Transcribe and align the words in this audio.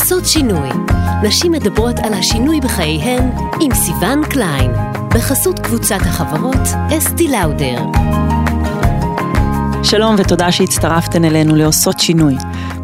עושות 0.00 0.26
שינוי. 0.26 0.68
נשים 1.22 1.52
מדברות 1.52 1.98
על 1.98 2.14
השינוי 2.14 2.60
בחייהן 2.60 3.30
עם 3.60 3.74
סיון 3.74 4.22
קליין, 4.30 4.70
בחסות 5.14 5.58
קבוצת 5.58 6.00
החברות 6.00 6.68
אסתי 6.98 7.28
לאודר. 7.28 7.78
שלום 9.82 10.14
ותודה 10.18 10.52
שהצטרפתן 10.52 11.24
אלינו 11.24 11.56
לעושות 11.56 12.00
שינוי. 12.00 12.34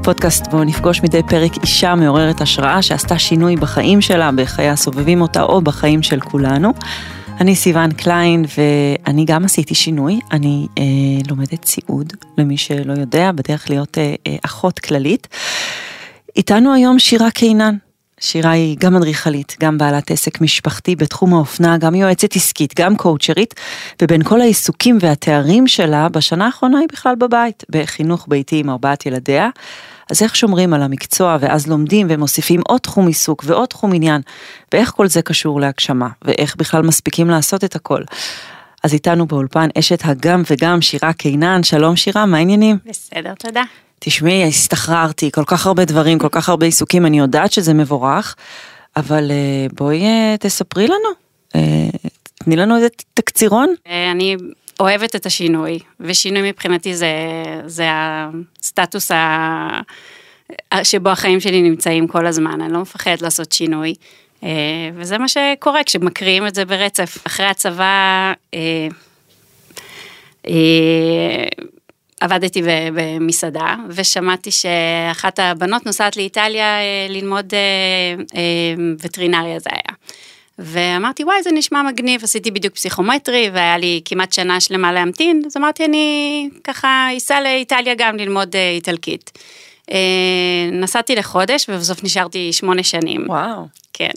פודקאסט 0.03 0.47
בו 0.47 0.65
נפגוש 0.65 1.03
מדי 1.03 1.21
פרק 1.29 1.53
אישה 1.63 1.95
מעוררת 1.95 2.41
השראה 2.41 2.83
שעשתה 2.83 3.19
שינוי 3.19 3.57
בחיים 3.57 4.01
שלה, 4.01 4.31
בחיי 4.37 4.69
הסובבים 4.69 5.21
אותה 5.21 5.43
או 5.43 5.61
בחיים 5.61 6.03
של 6.03 6.21
כולנו. 6.21 6.73
אני 7.41 7.57
סיון 7.57 7.93
קליין 7.93 8.45
ואני 8.59 9.25
גם 9.25 9.45
עשיתי 9.45 9.75
שינוי, 9.75 10.21
אני 10.33 10.67
אה, 10.79 10.85
לומדת 11.29 11.65
סיעוד, 11.65 12.13
למי 12.39 12.57
שלא 12.57 12.93
יודע, 12.93 13.33
בדרך 13.33 13.71
להיות 13.71 13.99
אה, 13.99 14.15
אה, 14.27 14.37
אחות 14.45 14.79
כללית. 14.79 15.29
איתנו 16.37 16.75
היום 16.75 16.99
שירה 16.99 17.31
קינן. 17.31 17.77
שירה 18.21 18.51
היא 18.51 18.77
גם 18.81 18.97
אדריכלית, 18.97 19.57
גם 19.61 19.79
בעלת 19.79 20.11
עסק 20.11 20.41
משפחתי 20.41 20.97
בתחום 20.97 21.35
האופנה, 21.35 21.79
גם 21.79 21.95
יועצת 21.95 22.37
עסקית, 22.37 22.81
גם 22.81 22.97
קואוצ'רית, 22.97 23.55
ובין 24.03 24.23
כל 24.23 24.41
העיסוקים 24.41 24.99
והתארים 25.01 25.69
שלה, 25.69 26.09
בשנה 26.09 26.47
האחרונה 26.47 26.79
היא 26.79 26.89
בכלל 26.93 27.15
בבית, 27.15 27.65
בחינוך 27.71 28.27
ביתי 28.29 28.59
עם 28.61 28.71
ארבעת 28.71 29.07
ילדיה. 29.07 29.49
אז 30.11 30.23
איך 30.23 30.37
שומרים 30.37 30.75
על 30.75 30.83
המקצוע 30.83 31.37
ואז 31.41 31.67
לומדים 31.67 32.07
ומוסיפים 32.11 32.61
עוד 32.69 32.81
תחום 32.81 33.07
עיסוק 33.07 33.45
ועוד 33.47 33.69
תחום 33.69 33.95
עניין, 33.95 34.21
ואיך 34.73 34.91
כל 34.91 35.07
זה 35.07 35.23
קשור 35.23 35.61
להגשמה, 35.61 36.09
ואיך 36.23 36.57
בכלל 36.57 36.83
מספיקים 36.83 37.31
לעשות 37.31 37.65
את 37.65 37.77
הכל. 37.77 38.03
אז 38.85 38.95
איתנו 38.95 39.27
באולפן 39.27 39.69
אשת 39.79 40.01
הגם 40.05 40.43
וגם 40.51 40.81
שירה 40.81 41.13
קינן, 41.13 41.63
שלום 41.63 41.97
שירה, 41.97 42.27
מה 42.27 42.37
העניינים? 42.37 42.79
בסדר, 42.87 43.35
תודה. 43.39 43.63
תשמעי, 44.05 44.45
הסתחררתי, 44.45 45.31
כל 45.31 45.45
כך 45.47 45.67
הרבה 45.67 45.85
דברים, 45.85 46.19
כל 46.19 46.29
כך 46.31 46.49
הרבה 46.49 46.67
עיסוקים, 46.67 47.07
אני 47.07 47.19
יודעת 47.19 47.53
שזה 47.53 47.75
מבורך, 47.75 48.37
אבל 48.97 49.31
אה, 49.31 49.67
בואי 49.73 50.05
אה, 50.05 50.35
תספרי 50.41 50.87
לנו, 50.87 51.09
אה, 51.55 51.89
תני 52.35 52.57
לנו 52.57 52.77
איזה 52.77 52.87
תקצירון. 53.15 53.75
אני 54.13 54.37
אוהבת 54.81 55.17
את 55.17 55.27
השינוי, 55.27 55.79
ושינוי 56.01 56.51
מבחינתי 56.51 56.95
זה, 56.95 57.13
זה 57.67 57.87
הסטטוס 57.91 59.11
ה... 59.11 59.81
שבו 60.83 61.11
החיים 61.11 61.41
שלי 61.41 61.63
נמצאים 61.63 62.07
כל 62.07 62.27
הזמן, 62.27 62.61
אני 62.61 62.73
לא 62.73 62.81
מפחדת 62.81 63.23
לעשות 63.23 63.53
שינוי. 63.53 63.95
וזה 64.95 65.19
מה 65.19 65.29
שקורה 65.29 65.85
כשמקריאים 65.85 66.47
את 66.47 66.55
זה 66.55 66.65
ברצף. 66.65 67.27
אחרי 67.27 67.47
הצבא, 67.47 68.33
עבדתי 72.23 72.63
במסעדה, 72.95 73.75
ושמעתי 73.89 74.51
שאחת 74.51 75.39
הבנות 75.39 75.87
נוסעת 75.87 76.17
לאיטליה 76.17 76.79
אה, 76.79 77.07
ללמוד 77.09 77.55
אה, 77.55 77.59
אה, 78.35 78.85
וטרינריה 79.03 79.59
זה 79.59 79.71
היה. 79.73 79.97
ואמרתי, 80.59 81.25
וואי, 81.25 81.43
זה 81.43 81.51
נשמע 81.53 81.83
מגניב, 81.83 82.25
עשיתי 82.25 82.51
בדיוק 82.51 82.75
פסיכומטרי, 82.75 83.51
והיה 83.53 83.79
לי 83.79 84.01
כמעט 84.05 84.33
שנה 84.33 84.61
שלמה 84.61 84.93
להמתין, 84.93 85.43
אז 85.47 85.57
אמרתי, 85.57 85.85
אני 85.85 86.49
ככה 86.65 87.09
אסע 87.17 87.41
לאיטליה 87.41 87.95
גם 87.99 88.17
ללמוד 88.17 88.57
איטלקית. 88.57 89.39
נסעתי 90.73 91.15
לחודש, 91.15 91.67
ובסוף 91.69 92.05
נשארתי 92.05 92.53
שמונה 92.53 92.83
שנים. 92.83 93.25
וואו. 93.29 93.82
כן. 93.93 94.13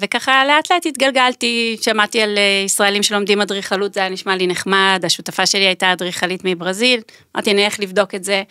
וככה 0.00 0.44
לאט 0.46 0.72
לאט 0.72 0.86
התגלגלתי, 0.86 1.76
שמעתי 1.80 2.22
על 2.22 2.38
ישראלים 2.64 3.02
שלומדים 3.02 3.40
אדריכלות, 3.40 3.94
זה 3.94 4.00
היה 4.00 4.08
נשמע 4.08 4.36
לי 4.36 4.46
נחמד, 4.46 5.02
השותפה 5.04 5.46
שלי 5.46 5.66
הייתה 5.66 5.92
אדריכלית 5.92 6.40
מברזיל, 6.44 7.00
אמרתי 7.36 7.50
אני 7.50 7.64
אלך 7.64 7.80
לבדוק 7.80 8.14
את 8.14 8.24
זה, 8.24 8.42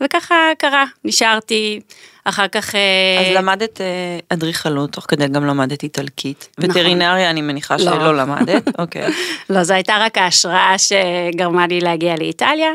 וככה 0.00 0.34
קרה, 0.58 0.84
נשארתי, 1.04 1.80
אחר 2.24 2.48
כך... 2.48 2.74
אז 3.20 3.36
למדת 3.36 3.80
אדריכלות, 4.28 4.92
תוך 4.92 5.04
כדי 5.08 5.28
גם 5.28 5.46
למדת 5.46 5.82
איטלקית. 5.82 6.48
נכון. 6.58 6.70
וטרינריה 6.70 7.30
אני 7.30 7.42
מניחה 7.42 7.78
שלא 7.78 7.98
לא 7.98 8.16
למדת, 8.16 8.68
אוקיי. 8.78 9.12
לא, 9.50 9.62
זו 9.62 9.74
הייתה 9.74 9.96
רק 10.00 10.18
ההשראה 10.18 10.74
שגרמה 10.78 11.66
לי 11.66 11.80
להגיע 11.80 12.14
לאיטליה. 12.16 12.70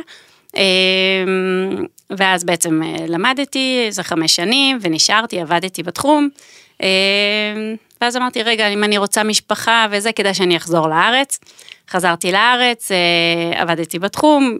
ואז 2.18 2.44
בעצם 2.44 2.82
למדתי 3.08 3.84
איזה 3.88 4.04
חמש 4.04 4.36
שנים 4.36 4.78
ונשארתי, 4.82 5.40
עבדתי 5.40 5.84
בתחום. 5.84 6.30
ואז 8.02 8.18
אמרתי, 8.18 8.44
רגע, 8.44 8.68
אם 8.68 8.84
אני 8.84 8.98
רוצה 8.98 9.24
משפחה 9.24 9.88
וזה, 9.92 10.12
כדאי 10.12 10.34
שאני 10.34 10.58
אחזור 10.58 10.88
לארץ. 10.88 11.40
חזרתי 11.90 12.32
לארץ, 12.32 12.92
עבדתי 13.56 14.00
בתחום, 14.00 14.58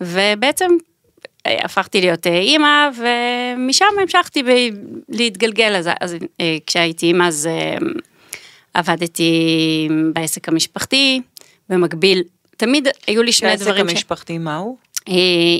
ובעצם 0.00 0.70
הפכתי 1.44 2.00
להיות 2.00 2.26
אימא, 2.26 2.88
ומשם 2.96 3.86
המשכתי 4.00 4.42
ב- 4.42 4.76
להתגלגל. 5.08 5.76
אז, 5.76 5.88
אז 6.00 6.16
כשהייתי 6.66 7.06
אימא, 7.06 7.24
אז 7.24 7.48
עבדתי 8.74 9.88
בעסק 10.12 10.48
המשפחתי, 10.48 11.20
במקביל, 11.68 12.22
תמיד 12.56 12.88
היו 13.06 13.22
לי 13.22 13.32
שני 13.32 13.56
דברים. 13.56 13.86
העסק 13.86 13.90
המשפחתי, 13.90 14.34
ש... 14.34 14.36
מהו? 14.38 14.76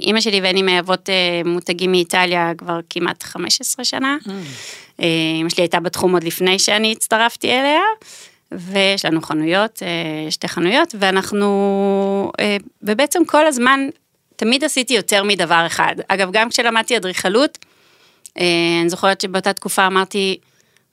אימא 0.02 0.20
שלי 0.20 0.40
ואני 0.40 0.62
מייבאות 0.62 1.08
מותגים 1.44 1.90
מאיטליה 1.90 2.52
כבר 2.58 2.80
כמעט 2.90 3.22
15 3.22 3.84
שנה. 3.84 4.16
Mm. 4.24 5.02
אימא 5.02 5.48
שלי 5.48 5.62
הייתה 5.62 5.80
בתחום 5.80 6.14
עוד 6.14 6.24
לפני 6.24 6.58
שאני 6.58 6.92
הצטרפתי 6.92 7.50
אליה, 7.50 7.80
ויש 8.52 9.04
לנו 9.04 9.22
חנויות, 9.22 9.82
שתי 10.30 10.48
חנויות, 10.48 10.94
ואנחנו, 10.98 12.32
ובעצם 12.82 13.24
כל 13.24 13.46
הזמן, 13.46 13.88
תמיד 14.36 14.64
עשיתי 14.64 14.94
יותר 14.94 15.22
מדבר 15.22 15.66
אחד. 15.66 15.94
אגב, 16.08 16.28
גם 16.32 16.48
כשלמדתי 16.48 16.96
אדריכלות, 16.96 17.58
אני 18.36 18.88
זוכרת 18.88 19.20
שבאותה 19.20 19.52
תקופה 19.52 19.86
אמרתי, 19.86 20.38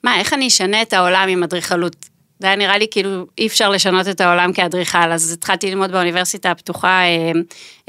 מה, 0.04 0.20
איך 0.20 0.34
אני 0.34 0.48
אשנה 0.48 0.81
את 0.81 0.94
העולם 0.94 1.30
עם 1.30 1.44
אדריכלות? 1.44 2.09
זה 2.40 2.48
היה 2.48 2.56
נראה 2.56 2.78
לי 2.78 2.88
כאילו 2.92 3.26
אי 3.38 3.48
אפשר 3.48 3.70
לשנות 3.70 4.08
את 4.08 4.22
העולם 4.22 4.54
כאדריכל, 4.54 5.12
אז 5.12 5.32
התחלתי 5.32 5.70
ללמוד 5.70 5.92
באוניברסיטה 5.92 6.52
הפתוחה 6.52 7.02
אה, 7.02 7.32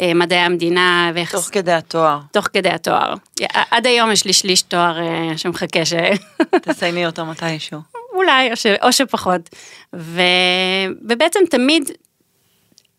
אה, 0.01 0.15
מדעי 0.15 0.39
המדינה. 0.39 1.11
ויחס... 1.15 1.35
תוך 1.35 1.49
כדי 1.53 1.73
התואר. 1.73 2.19
תוך 2.33 2.49
כדי 2.53 2.69
התואר. 2.69 3.15
עד 3.71 3.87
היום 3.87 4.13
יש 4.13 4.25
לי 4.25 4.33
שליש 4.33 4.63
תואר 4.63 5.01
אה, 5.01 5.39
שמחכה 5.39 5.85
ש... 5.85 5.93
תסיימי 6.63 7.07
אותו 7.07 7.27
מתישהו. 7.27 7.81
אולי, 8.15 8.51
או, 8.51 8.57
ש... 8.57 8.67
או 8.83 8.93
שפחות. 8.93 9.49
ו... 9.97 10.23
ובעצם 11.09 11.41
תמיד, 11.51 11.91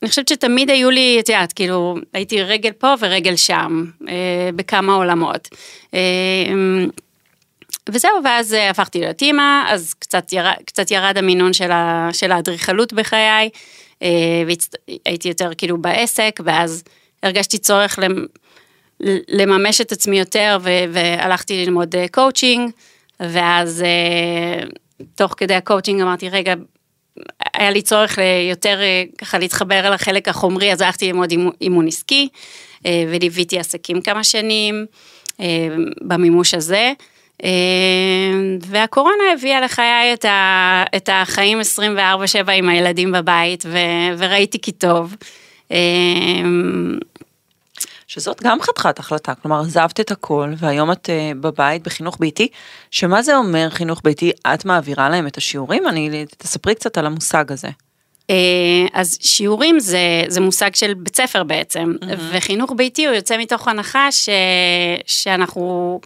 אני 0.01 0.09
חושבת 0.09 0.27
שתמיד 0.27 0.69
היו 0.69 0.89
לי, 0.89 1.17
את 1.19 1.29
יודעת, 1.29 1.53
כאילו, 1.53 1.95
הייתי 2.13 2.43
רגל 2.43 2.71
פה 2.71 2.93
ורגל 2.99 3.35
שם, 3.35 3.85
בכמה 4.55 4.93
עולמות. 4.93 5.49
אה, 7.89 7.93
וזהו, 7.93 8.11
ואז 8.23 8.55
הפכתי 8.69 8.99
להיות 8.99 9.21
אימא, 9.21 9.63
אז 9.67 9.93
קצת, 9.93 10.33
יר, 10.33 10.45
קצת 10.65 10.91
ירד 10.91 11.17
המינון 11.17 11.53
של, 11.53 11.71
ה, 11.71 12.09
של 12.13 12.31
האדריכלות 12.31 12.93
בחיי, 12.93 13.49
והייתי 14.01 15.27
יותר 15.27 15.51
כאילו 15.57 15.77
בעסק, 15.77 16.39
ואז 16.43 16.83
הרגשתי 17.23 17.57
צורך 17.57 17.99
לממש 19.29 19.81
את 19.81 19.91
עצמי 19.91 20.19
יותר, 20.19 20.57
ו, 20.61 20.69
והלכתי 20.91 21.65
ללמוד 21.65 21.95
קואוצ'ינג, 22.11 22.71
ואז 23.19 23.83
תוך 25.15 25.33
כדי 25.37 25.53
הקואוצ'ינג 25.53 26.01
אמרתי, 26.01 26.29
רגע, 26.29 26.53
היה 27.53 27.71
לי 27.71 27.81
צורך 27.81 28.19
יותר 28.49 28.79
ככה 29.17 29.39
להתחבר 29.39 29.87
אל 29.87 29.93
החלק 29.93 30.27
החומרי, 30.27 30.73
אז 30.73 30.81
הלכתי 30.81 31.07
ללמוד 31.07 31.33
אימון 31.61 31.87
עסקי, 31.87 32.27
וליוויתי 32.85 33.59
עסקים 33.59 34.01
כמה 34.01 34.23
שנים 34.23 34.85
במימוש 36.01 36.53
הזה. 36.53 36.93
והקורונה 38.61 39.23
הביאה 39.33 39.61
לחיי 39.61 40.13
את, 40.13 40.25
ה, 40.25 40.83
את 40.95 41.09
החיים 41.11 41.59
24/7 41.97 42.51
עם 42.51 42.69
הילדים 42.69 43.11
בבית, 43.11 43.63
ו, 43.67 43.77
וראיתי 44.17 44.61
כי 44.61 44.71
טוב. 44.71 45.15
שזאת 48.07 48.43
גם 48.43 48.61
חתיכת 48.61 48.99
החלטה, 48.99 49.35
כלומר 49.35 49.61
עזבת 49.61 49.99
את 49.99 50.11
הכל 50.11 50.53
והיום 50.57 50.91
את 50.91 51.09
uh, 51.09 51.37
בבית 51.37 51.83
בחינוך 51.83 52.17
ביתי, 52.19 52.47
שמה 52.91 53.21
זה 53.21 53.35
אומר 53.35 53.69
חינוך 53.69 54.01
ביתי, 54.03 54.31
את 54.53 54.65
מעבירה 54.65 55.09
להם 55.09 55.27
את 55.27 55.37
השיעורים? 55.37 55.87
אני, 55.87 56.25
תספרי 56.37 56.75
קצת 56.75 56.97
על 56.97 57.05
המושג 57.05 57.51
הזה. 57.51 57.67
אז 58.93 59.17
שיעורים 59.21 59.79
זה, 59.79 60.23
זה 60.27 60.41
מושג 60.41 60.75
של 60.75 60.93
בית 60.93 61.15
ספר 61.15 61.43
בעצם, 61.43 61.93
mm-hmm. 62.01 62.05
וחינוך 62.31 62.71
ביתי 62.75 63.05
הוא 63.05 63.15
יוצא 63.15 63.37
מתוך 63.37 63.67
הנחה 63.67 64.11
ש, 64.11 64.29
שאנחנו... 65.05 65.99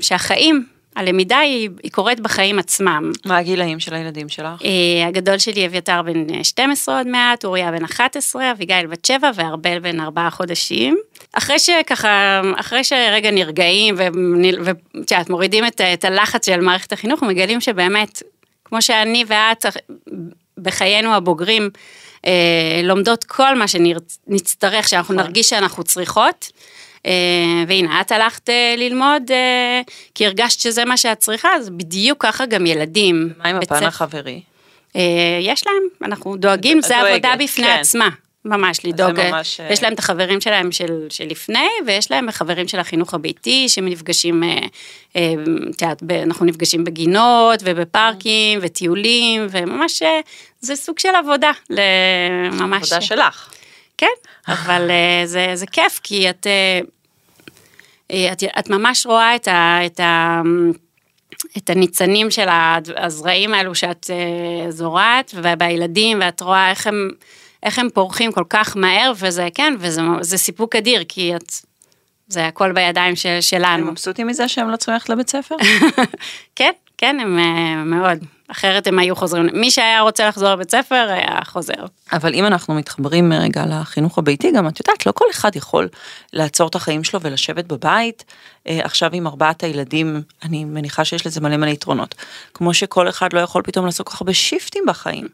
שהחיים, 0.00 0.66
הלמידה 0.96 1.38
היא, 1.38 1.70
היא 1.82 1.92
קורית 1.92 2.20
בחיים 2.20 2.58
עצמם. 2.58 3.12
מה 3.24 3.38
הגילאים 3.38 3.80
של 3.80 3.94
הילדים 3.94 4.28
שלך? 4.28 4.62
הגדול 5.06 5.38
שלי 5.38 5.66
אביתר 5.66 6.02
בן 6.02 6.44
12 6.44 6.98
עוד 6.98 7.06
מעט, 7.06 7.44
אוריה 7.44 7.70
בן 7.72 7.84
11, 7.84 8.50
אביגיל 8.50 8.86
בת 8.86 9.04
7 9.04 9.30
וארבל 9.34 9.78
בן 9.78 10.00
4 10.00 10.30
חודשים. 10.30 10.98
אחרי 11.32 11.58
שככה, 11.58 12.40
אחרי 12.56 12.84
שרגע 12.84 13.30
נרגעים 13.30 13.94
ואת 13.98 14.14
יודעת, 14.94 15.30
מורידים 15.30 15.66
את, 15.66 15.80
את 15.80 16.04
הלחץ 16.04 16.46
של 16.46 16.60
מערכת 16.60 16.92
החינוך, 16.92 17.22
מגלים 17.22 17.60
שבאמת, 17.60 18.22
כמו 18.64 18.82
שאני 18.82 19.24
ואת 19.26 19.66
בחיינו 20.58 21.14
הבוגרים, 21.14 21.70
לומדות 22.82 23.24
כל 23.24 23.54
מה 23.54 23.64
שנצטרך, 23.68 24.88
שאנחנו 24.88 25.14
נכון. 25.14 25.26
נרגיש 25.26 25.50
שאנחנו 25.50 25.84
צריכות. 25.84 26.52
אה, 27.06 27.64
והנה, 27.68 28.00
את 28.00 28.12
הלכת 28.12 28.50
אה, 28.50 28.74
ללמוד 28.76 29.22
אה, 29.30 29.80
כי 30.14 30.26
הרגשת 30.26 30.60
שזה 30.60 30.84
מה 30.84 30.96
שאת 30.96 31.18
צריכה, 31.18 31.54
אז 31.56 31.70
בדיוק 31.70 32.22
ככה 32.22 32.46
גם 32.46 32.66
ילדים. 32.66 33.32
מה 33.38 33.48
עם 33.48 33.56
הפן 33.56 33.84
החברי? 33.84 34.40
יש 35.40 35.66
להם, 35.66 35.82
אנחנו 36.02 36.36
דואגים, 36.36 36.82
זה 36.82 36.98
עבודה 36.98 37.34
בפני 37.38 37.66
כן. 37.66 37.78
עצמה. 37.80 38.08
ממש 38.44 38.84
לדאוג, 38.84 39.20
ממש, 39.20 39.60
יש 39.70 39.82
להם 39.82 39.92
את 39.92 39.98
החברים 39.98 40.40
שלהם 40.40 40.72
של, 40.72 41.06
של 41.10 41.24
לפני, 41.24 41.68
ויש 41.86 42.10
להם 42.10 42.30
חברים 42.30 42.68
של 42.68 42.78
החינוך 42.78 43.14
הביתי, 43.14 43.68
שנפגשים, 43.68 44.42
את 45.10 45.82
יודעת, 45.82 46.02
ב- 46.02 46.12
אנחנו 46.12 46.46
נפגשים 46.46 46.84
בגינות 46.84 47.60
ובפארקים 47.64 48.58
וטיולים, 48.62 49.46
וממש, 49.50 50.02
זה 50.60 50.76
סוג 50.76 50.98
של 50.98 51.08
עבודה, 51.14 51.50
ממש, 52.52 52.92
עבודה 52.92 53.00
שלך. 53.00 53.52
כן, 53.98 54.06
אבל 54.48 54.90
זה, 55.24 55.50
זה 55.54 55.66
כיף, 55.66 56.00
כי 56.02 56.30
את, 56.30 56.46
את, 58.06 58.42
את 58.58 58.70
ממש 58.70 59.06
רואה 59.06 59.36
את, 59.36 59.48
ה, 59.48 59.86
את, 59.86 60.00
ה, 60.00 60.42
את 61.56 61.70
הניצנים 61.70 62.30
של 62.30 62.46
הזרעים 62.96 63.54
האלו 63.54 63.74
שאת 63.74 64.10
אה, 64.10 64.70
זורעת, 64.70 65.34
ובילדים, 65.34 66.18
ואת 66.20 66.40
רואה 66.40 66.70
איך 66.70 66.86
הם, 66.86 67.10
איך 67.62 67.78
הם 67.78 67.88
פורחים 67.94 68.32
כל 68.32 68.44
כך 68.48 68.76
מהר, 68.76 69.12
וזה, 69.18 69.48
כן, 69.54 69.74
וזה 69.78 70.02
זה 70.20 70.38
סיפוק 70.38 70.76
אדיר, 70.76 71.04
כי 71.08 71.36
את, 71.36 71.52
זה 72.28 72.46
הכל 72.46 72.72
בידיים 72.72 73.16
של, 73.16 73.28
הם 73.28 73.40
שלנו. 73.40 73.90
מבסוטים 73.90 74.26
מזה 74.26 74.48
שהם 74.48 74.70
לא 74.70 74.76
צריכים 74.76 74.94
ללכת 74.94 75.08
לבית 75.08 75.30
ספר? 75.30 75.54
כן, 76.56 76.72
כן, 77.04 77.20
הם 77.20 77.38
אה, 77.38 77.84
מאוד. 77.84 78.18
אחרת 78.48 78.86
הם 78.86 78.98
היו 78.98 79.16
חוזרים, 79.16 79.48
מי 79.52 79.70
שהיה 79.70 80.00
רוצה 80.00 80.28
לחזור 80.28 80.52
לבית 80.52 80.70
ספר 80.70 81.06
היה 81.10 81.38
חוזר. 81.44 81.86
אבל 82.12 82.34
אם 82.34 82.46
אנחנו 82.46 82.74
מתחברים 82.74 83.32
רגע 83.32 83.64
לחינוך 83.66 84.18
הביתי, 84.18 84.52
גם 84.52 84.68
את 84.68 84.80
יודעת, 84.80 85.06
לא 85.06 85.12
כל 85.12 85.24
אחד 85.30 85.56
יכול 85.56 85.88
לעצור 86.32 86.68
את 86.68 86.74
החיים 86.74 87.04
שלו 87.04 87.20
ולשבת 87.20 87.64
בבית. 87.64 88.24
אה, 88.68 88.80
עכשיו 88.84 89.10
עם 89.12 89.26
ארבעת 89.26 89.62
הילדים, 89.62 90.22
אני 90.42 90.64
מניחה 90.64 91.04
שיש 91.04 91.26
לזה 91.26 91.40
מלא 91.40 91.56
מלא 91.56 91.70
יתרונות. 91.70 92.14
כמו 92.54 92.74
שכל 92.74 93.08
אחד 93.08 93.32
לא 93.32 93.40
יכול 93.40 93.62
פתאום 93.62 93.86
לעשות 93.86 94.06
כל 94.06 94.12
כך 94.12 94.20
הרבה 94.20 94.34
שיפטים 94.34 94.84
בחיים. 94.86 95.28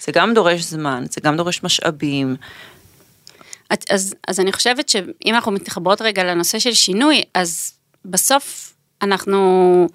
זה 0.00 0.12
גם 0.12 0.34
דורש 0.34 0.60
זמן, 0.60 1.04
זה 1.10 1.20
גם 1.20 1.36
דורש 1.36 1.62
משאבים. 1.62 2.36
אז, 3.90 4.14
אז 4.28 4.40
אני 4.40 4.52
חושבת 4.52 4.88
שאם 4.88 5.34
אנחנו 5.34 5.52
מתחברות 5.52 6.02
רגע 6.02 6.24
לנושא 6.24 6.58
של 6.58 6.72
שינוי, 6.72 7.22
אז 7.34 7.72
בסוף 8.04 8.74
אנחנו 9.02 9.88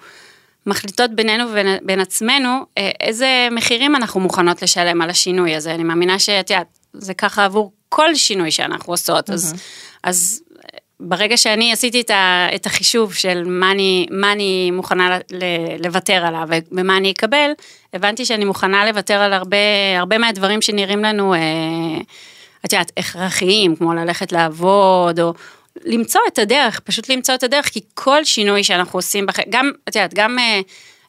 מחליטות 0.70 1.10
בינינו 1.10 1.50
ובין 1.50 1.66
בין 1.82 2.00
עצמנו 2.00 2.64
אה, 2.78 2.90
איזה 3.00 3.48
מחירים 3.50 3.96
אנחנו 3.96 4.20
מוכנות 4.20 4.62
לשלם 4.62 5.02
על 5.02 5.10
השינוי 5.10 5.54
הזה. 5.56 5.74
אני 5.74 5.84
מאמינה 5.84 6.18
שאת 6.18 6.50
יודעת, 6.50 6.78
זה 6.92 7.14
ככה 7.14 7.44
עבור 7.44 7.72
כל 7.88 8.14
שינוי 8.14 8.50
שאנחנו 8.50 8.92
עושות. 8.92 9.30
אז, 9.30 9.54
אז 10.02 10.42
אה, 10.56 10.78
ברגע 11.00 11.36
שאני 11.36 11.72
עשיתי 11.72 12.00
את, 12.00 12.10
ה, 12.10 12.48
את 12.54 12.66
החישוב 12.66 13.14
של 13.14 13.44
מה 13.46 13.70
אני, 13.70 14.06
מה 14.10 14.32
אני 14.32 14.70
מוכנה 14.70 15.18
ל, 15.30 15.44
לוותר 15.84 16.26
עליו 16.26 16.48
ומה 16.72 16.96
אני 16.96 17.10
אקבל, 17.10 17.50
הבנתי 17.94 18.24
שאני 18.24 18.44
מוכנה 18.44 18.86
לוותר 18.86 19.14
על 19.14 19.32
הרבה, 19.32 19.56
הרבה 19.98 20.18
מהדברים 20.18 20.62
שנראים 20.62 21.02
לנו, 21.02 21.34
אה, 21.34 21.40
את 22.64 22.72
יודעת, 22.72 22.92
הכרחיים, 22.96 23.76
כמו 23.76 23.94
ללכת 23.94 24.32
לעבוד, 24.32 25.20
או 25.20 25.34
למצוא 25.84 26.20
את 26.28 26.38
הדרך, 26.38 26.80
פשוט 26.80 27.08
למצוא 27.08 27.34
את 27.34 27.42
הדרך, 27.42 27.68
כי 27.68 27.80
כל 27.94 28.24
שינוי 28.24 28.64
שאנחנו 28.64 28.98
עושים, 28.98 29.26
בח... 29.26 29.36
גם, 29.50 29.70
את 29.88 29.96
יודעת, 29.96 30.14
גם 30.14 30.38
אה, 30.38 30.60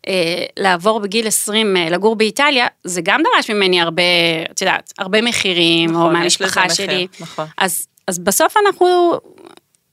אה, 0.07 0.45
לעבור 0.57 0.99
בגיל 0.99 1.27
20, 1.27 1.77
אה, 1.77 1.89
לגור 1.89 2.15
באיטליה, 2.15 2.67
זה 2.83 3.01
גם 3.03 3.21
דרש 3.23 3.49
ממני 3.49 3.81
הרבה, 3.81 4.03
את 4.51 4.61
יודעת, 4.61 4.93
הרבה 4.97 5.21
מחירים, 5.21 5.89
נכון, 5.89 6.01
או 6.01 6.11
מהמשפחה 6.11 6.65
מחיר, 6.65 6.75
שלי. 6.75 7.07
נכון. 7.19 7.45
אז, 7.57 7.87
אז 8.07 8.19
בסוף 8.19 8.55
אנחנו 8.65 9.19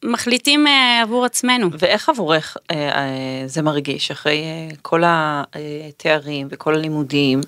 מחליטים 0.05 0.67
אה, 0.67 1.03
עבור 1.03 1.25
עצמנו. 1.25 1.69
ואיך 1.79 2.09
עבורך 2.09 2.57
אה, 2.71 2.77
אה, 2.77 3.43
זה 3.47 3.63
מרגיש 3.63 4.11
אחרי 4.11 4.43
אה, 4.43 4.77
כל 4.83 5.03
התארים 5.07 6.49
וכל 6.51 6.75
הלימודים 6.75 7.41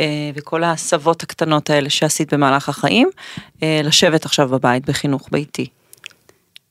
אה, 0.00 0.30
וכל 0.34 0.64
ההסבות 0.64 1.22
הקטנות 1.22 1.70
האלה 1.70 1.90
שעשית 1.90 2.34
במהלך 2.34 2.68
החיים, 2.68 3.10
אה, 3.62 3.80
לשבת 3.84 4.24
עכשיו 4.24 4.48
בבית 4.48 4.86
בחינוך 4.86 5.28
ביתי? 5.32 5.66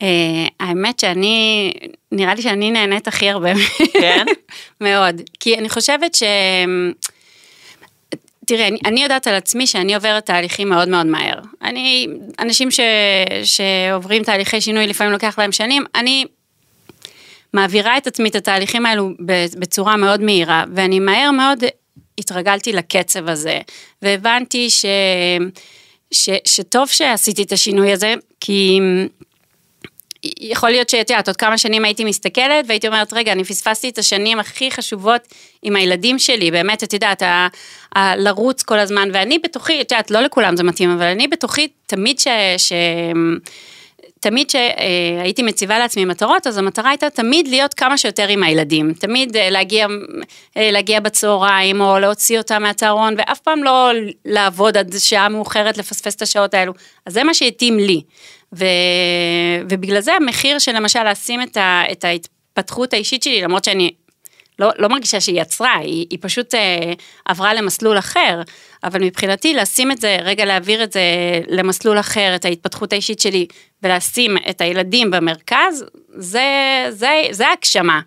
אה, 0.04 0.46
האמת 0.60 1.00
שאני, 1.00 1.72
נראה 2.12 2.34
לי 2.36 2.42
שאני 2.42 2.72
נהנית 2.72 3.08
הכי 3.08 3.30
הרבה. 3.30 3.54
כן? 3.94 4.26
מאוד. 4.82 5.22
כי 5.40 5.58
אני 5.58 5.70
חושבת 5.70 6.16
ש... 6.16 6.24
תראה, 8.46 8.68
אני, 8.68 8.78
אני 8.86 9.04
יודעת 9.04 9.28
על 9.28 9.36
עצמי 9.36 9.68
שאני 9.68 9.96
עוברת 9.96 10.26
תהליכים 10.26 10.70
מאוד 10.70 10.90
מאוד 10.90 11.06
מהר. 11.06 11.40
אני, 11.62 12.08
אנשים 12.40 12.72
ש, 12.72 12.80
שעוברים 13.44 14.24
תהליכי 14.24 14.62
שינוי 14.62 14.88
לפעמים 14.88 15.14
לוקח 15.14 15.40
להם 15.40 15.52
שנים, 15.52 15.84
אני 15.96 16.26
מעבירה 17.54 17.98
את 17.98 18.08
עצמי 18.08 18.30
את 18.30 18.36
התהליכים 18.36 18.86
האלו 18.86 19.10
בצורה 19.60 19.98
מאוד 19.98 20.22
מהירה, 20.22 20.64
ואני 20.76 21.00
מהר 21.00 21.32
מאוד 21.32 21.64
התרגלתי 22.18 22.74
לקצב 22.74 23.30
הזה, 23.30 23.60
והבנתי 24.02 24.70
ש, 24.70 24.86
ש, 26.12 26.30
שטוב 26.46 26.88
שעשיתי 26.88 27.44
את 27.44 27.52
השינוי 27.52 27.92
הזה, 27.92 28.14
כי 28.40 28.80
יכול 30.40 30.70
להיות 30.70 30.90
שאת 30.90 31.10
יודעת, 31.10 31.28
עוד 31.28 31.38
כמה 31.38 31.58
שנים 31.58 31.86
הייתי 31.86 32.06
מסתכלת 32.06 32.66
והייתי 32.68 32.88
אומרת, 32.88 33.14
רגע, 33.14 33.31
אני 33.31 33.44
פספסתי 33.44 33.90
את 33.90 33.98
השנים 33.98 34.40
הכי 34.40 34.72
חשובות 34.72 35.22
עם 35.64 35.75
הילדים 35.75 36.20
שלי, 36.20 36.52
באמת, 36.52 36.84
את 36.84 36.94
יודעת, 36.94 37.22
ה, 37.22 37.48
ה, 37.96 38.16
לרוץ 38.16 38.64
כל 38.64 38.80
הזמן, 38.80 39.10
ואני 39.14 39.40
בתוכי, 39.40 39.81
את 39.81 39.92
יודעת, 39.92 40.12
לא 40.12 40.20
לכולם 40.20 40.58
זה 40.58 40.64
מתאים, 40.64 40.90
אבל 40.90 41.06
אני 41.06 41.28
בתוכי, 41.28 41.68
תמיד 41.88 42.20
ש... 42.20 42.28
ש 42.58 42.74
תמיד 44.24 44.50
שהייתי 44.50 45.44
מציבה 45.44 45.80
לעצמי 45.80 46.06
מטרות, 46.06 46.48
אז 46.48 46.58
המטרה 46.58 46.90
הייתה 46.90 47.10
תמיד 47.10 47.48
להיות 47.48 47.74
כמה 47.74 47.98
שיותר 47.98 48.28
עם 48.28 48.44
הילדים. 48.44 48.94
תמיד 48.94 49.38
אה, 49.38 49.50
להגיע, 49.50 49.88
אה, 50.58 50.72
להגיע 50.72 51.00
בצהריים, 51.00 51.81
או 51.81 52.00
להוציא 52.00 52.38
אותם 52.38 52.64
מהצהרון, 52.64 53.16
ואף 53.18 53.40
פעם 53.40 53.64
לא 53.64 53.92
לעבוד 54.25 54.78
עד 54.78 54.94
שעה 54.98 55.30
מאוחרת, 55.30 55.78
לפספס 55.78 56.16
את 56.16 56.22
השעות 56.22 56.54
האלו. 56.54 56.74
אז 57.06 57.14
זה 57.14 57.24
מה 57.24 57.34
שהתאים 57.34 57.80
לי. 57.80 58.02
ו... 58.56 58.66
ובגלל 59.70 60.02
זה 60.02 60.14
המחיר 60.14 60.60
של 60.60 60.72
למשל 60.72 61.12
לשים 61.12 61.42
את, 61.42 61.58
ה... 61.58 61.84
את 61.92 62.04
ההתפתחות 62.04 62.94
האישית 62.94 63.24
שלי, 63.24 63.42
למרות 63.42 63.64
שאני 63.64 63.92
לא, 64.60 64.72
לא 64.78 64.90
מרגישה 64.90 65.22
שהיא 65.22 65.42
יצרה, 65.42 65.78
היא, 65.78 66.08
היא 66.10 66.20
פשוט 66.22 66.56
אה, 66.56 66.94
עברה 67.26 67.54
למסלול 67.54 67.98
אחר, 67.98 68.42
אבל 68.84 69.04
מבחינתי 69.04 69.54
לשים 69.54 69.92
את 69.92 70.02
זה, 70.02 70.18
רגע 70.22 70.46
להעביר 70.46 70.84
את 70.84 70.94
זה 70.94 71.02
למסלול 71.48 72.00
אחר, 72.00 72.36
את 72.36 72.46
ההתפתחות 72.46 72.94
האישית 72.94 73.20
שלי, 73.20 73.48
ולשים 73.84 74.38
את 74.50 74.62
הילדים 74.62 75.12
במרכז, 75.12 75.86
זה, 76.16 76.86
זה, 76.90 77.22
זה 77.32 77.45
הגשמה 77.52 78.02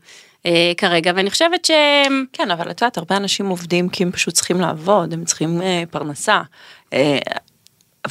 אה, 0.46 0.72
כרגע, 0.76 1.12
ואני 1.16 1.30
חושבת 1.30 1.64
ש... 1.64 1.70
כן, 2.32 2.50
אבל 2.50 2.70
את 2.70 2.80
יודעת, 2.80 2.98
הרבה 2.98 3.16
אנשים 3.16 3.48
עובדים 3.48 3.88
כי 3.88 4.02
הם 4.02 4.12
פשוט 4.12 4.34
צריכים 4.34 4.60
לעבוד, 4.60 5.12
הם 5.12 5.24
צריכים 5.24 5.62
אה, 5.62 5.82
פרנסה, 5.90 6.42
אה, 6.92 7.18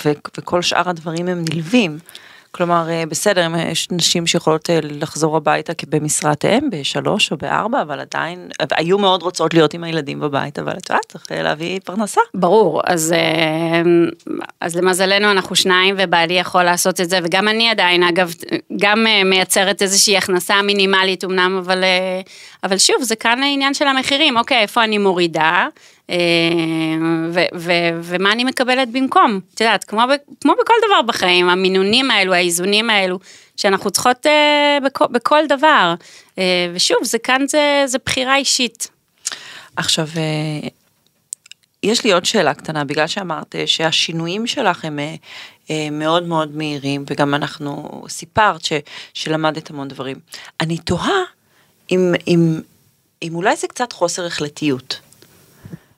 ו- 0.06 0.12
וכל 0.38 0.62
שאר 0.62 0.89
הדברים 0.89 1.27
הם 1.27 1.46
נלווים. 1.54 1.98
כלומר, 2.55 2.89
אה, 2.89 3.03
בסדר, 3.09 3.47
יש 3.71 3.88
נשים 3.91 4.27
שיכולות 4.27 4.69
אה, 4.69 4.79
לחזור 4.83 5.38
הביתה 5.38 5.74
במשרת 5.89 6.45
אם, 6.45 6.69
בשלוש 6.69 7.31
או 7.31 7.38
בארבע, 7.38 7.81
אבל 7.81 8.00
עדיין, 8.00 8.50
היו 8.71 8.97
מאוד 8.97 9.24
רוצות 9.24 9.53
להיות 9.53 9.74
עם 9.74 9.83
הילדים 9.83 10.19
בבית, 10.19 10.59
אבל 10.59 10.71
את 10.71 10.89
יודעת, 10.89 11.05
צריך 11.07 11.31
אה, 11.31 11.41
להביא 11.41 11.79
פרנסה. 11.83 12.21
ברור, 12.33 12.81
אז, 12.85 13.13
אה, 13.17 13.81
אז 14.62 14.75
למזלנו 14.75 15.31
אנחנו 15.31 15.55
שניים 15.55 15.95
ובעלי 15.97 16.33
יכול 16.33 16.63
לעשות 16.63 17.01
את 17.01 17.09
זה, 17.09 17.19
וגם 17.24 17.47
אני 17.47 17.69
עדיין, 17.69 18.03
אגב, 18.03 18.33
גם 18.77 19.07
אה, 19.07 19.24
מייצרת 19.24 19.81
איזושהי 19.81 20.17
הכנסה 20.17 20.62
מינימלית 20.62 21.24
אמנם, 21.24 21.62
אבל, 21.63 21.83
אה, 21.83 22.21
אבל 22.63 22.77
שוב, 22.77 22.95
זה 23.01 23.15
כאן 23.15 23.43
העניין 23.43 23.74
של 23.74 23.88
המחירים, 23.88 24.38
אוקיי, 24.38 24.62
איפה 24.62 24.83
אני 24.83 24.97
מורידה, 24.97 25.41
אה, 25.41 25.67
ומה 28.03 28.31
אני 28.31 28.43
מקבלת 28.43 28.89
במקום, 28.91 29.39
את 29.53 29.62
יודעת, 29.62 29.83
כמו, 29.83 30.01
כמו 30.41 30.53
בכל 30.62 30.74
דבר 30.88 31.01
בחיים, 31.01 31.50
המינונים 31.50 32.12
האלו, 32.12 32.33
האיזונים 32.33 32.89
האלו, 32.89 33.19
שאנחנו 33.57 33.91
צריכות 33.91 34.25
אה, 34.25 34.77
בכל, 34.85 35.05
בכל 35.12 35.47
דבר, 35.50 35.93
אה, 36.38 36.67
ושוב, 36.74 36.97
זה 37.03 37.19
כאן 37.19 37.47
זה, 37.47 37.83
זה 37.85 37.97
בחירה 38.05 38.35
אישית. 38.35 38.88
עכשיו, 39.75 40.07
אה, 40.17 40.67
יש 41.85 42.03
לי 42.03 42.12
עוד 42.12 42.25
שאלה 42.25 42.53
קטנה, 42.53 42.83
בגלל 42.83 43.07
שאמרת 43.07 43.55
אה, 43.55 43.67
שהשינויים 43.67 44.47
שלך 44.47 44.85
הם 44.85 45.00
אה, 45.00 45.15
אה, 45.69 45.88
מאוד 45.91 46.24
מאוד 46.24 46.55
מהירים, 46.55 47.05
וגם 47.07 47.33
אנחנו 47.33 48.01
סיפרת 48.09 48.65
ש, 48.65 48.74
שלמדת 49.13 49.69
המון 49.69 49.88
דברים. 49.88 50.19
אני 50.62 50.77
תוהה 50.77 51.21
אם, 51.91 52.13
אם, 52.27 52.62
אם 53.24 53.35
אולי 53.35 53.55
זה 53.55 53.67
קצת 53.67 53.93
חוסר 53.93 54.25
החלטיות. 54.25 55.00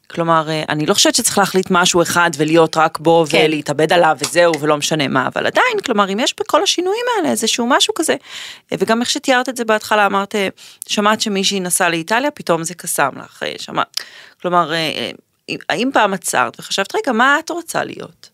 כלומר, 0.08 0.50
אה, 0.50 0.64
אני 0.70 0.86
לא 0.86 0.94
חושבת 0.94 1.16
שצריך 1.16 1.38
להחליט 1.38 1.68
משהו 1.72 2.02
אחד 2.02 2.32
ולהיות 2.38 2.78
רק 2.78 3.00
בו 3.00 3.26
כן. 3.30 3.46
ולהתאבד 3.46 3.94
עליו 3.94 4.18
וזהו 4.20 4.60
ולא 4.60 4.78
משנה 4.78 5.08
מה, 5.08 5.28
אבל 5.28 5.48
עדיין, 5.48 5.80
כלומר, 5.86 6.14
אם 6.14 6.20
יש 6.20 6.34
בכל 6.40 6.64
השינויים 6.64 7.06
האלה 7.18 7.30
איזשהו 7.30 7.68
משהו 7.68 7.94
כזה, 7.94 8.16
אה, 8.72 8.78
וגם 8.80 9.02
איך 9.02 9.10
שתיארת 9.10 9.50
את 9.50 9.58
זה 9.58 9.66
בהתחלה, 9.66 10.06
אמרת, 10.06 10.36
אה, 10.36 10.48
שמעת 10.90 11.22
שמישהי 11.22 11.60
נסעה 11.60 11.90
לאיטליה, 11.90 12.32
פתאום 12.32 12.64
זה 12.64 12.74
קסם 12.74 13.10
לך, 13.20 13.44
שמעת, 13.58 14.02
כלומר, 14.42 14.72
האם 15.70 15.90
פעם 15.94 16.14
עצרת 16.14 16.60
וחשבת, 16.60 16.96
רגע, 16.96 17.12
מה 17.12 17.40
את 17.40 17.50
רוצה 17.50 17.84
להיות? 17.84 18.30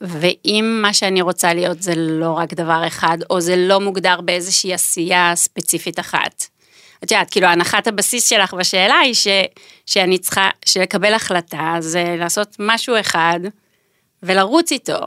ואם 0.00 0.78
מה 0.82 0.94
שאני 0.94 1.22
רוצה 1.22 1.54
להיות 1.54 1.82
זה 1.82 1.92
לא 1.96 2.32
רק 2.32 2.54
דבר 2.54 2.82
אחד, 2.86 3.18
או 3.30 3.40
זה 3.40 3.56
לא 3.56 3.80
מוגדר 3.80 4.20
באיזושהי 4.20 4.74
עשייה 4.74 5.32
ספציפית 5.36 5.98
אחת. 5.98 6.44
את 7.04 7.10
יודעת, 7.10 7.30
כאילו 7.30 7.46
הנחת 7.46 7.86
הבסיס 7.86 8.28
שלך 8.28 8.54
בשאלה 8.54 8.98
היא 8.98 9.14
ש, 9.14 9.28
שאני 9.86 10.18
צריכה, 10.18 10.48
שלקבל 10.64 11.14
החלטה 11.14 11.76
זה 11.78 12.16
לעשות 12.18 12.56
משהו 12.58 13.00
אחד 13.00 13.40
ולרוץ 14.22 14.72
איתו. 14.72 14.98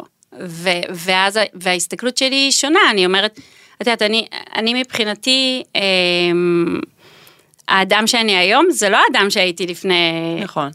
ו, 0.42 0.70
ואז, 0.90 1.40
וההסתכלות 1.54 2.18
שלי 2.18 2.36
היא 2.36 2.52
שונה, 2.52 2.80
אני 2.90 3.06
אומרת, 3.06 3.40
את 3.76 3.88
יודעת, 3.88 4.02
אני, 4.02 4.28
אני 4.56 4.74
מבחינתי, 4.74 5.64
אה, 5.76 5.82
האדם 7.68 8.08
שאני 8.08 8.38
היום 8.38 8.66
זה 8.72 8.90
לא 8.90 8.98
האדם 8.98 9.30
שהייתי 9.30 9.68
לפני... 9.68 10.40
נכון. 10.44 10.70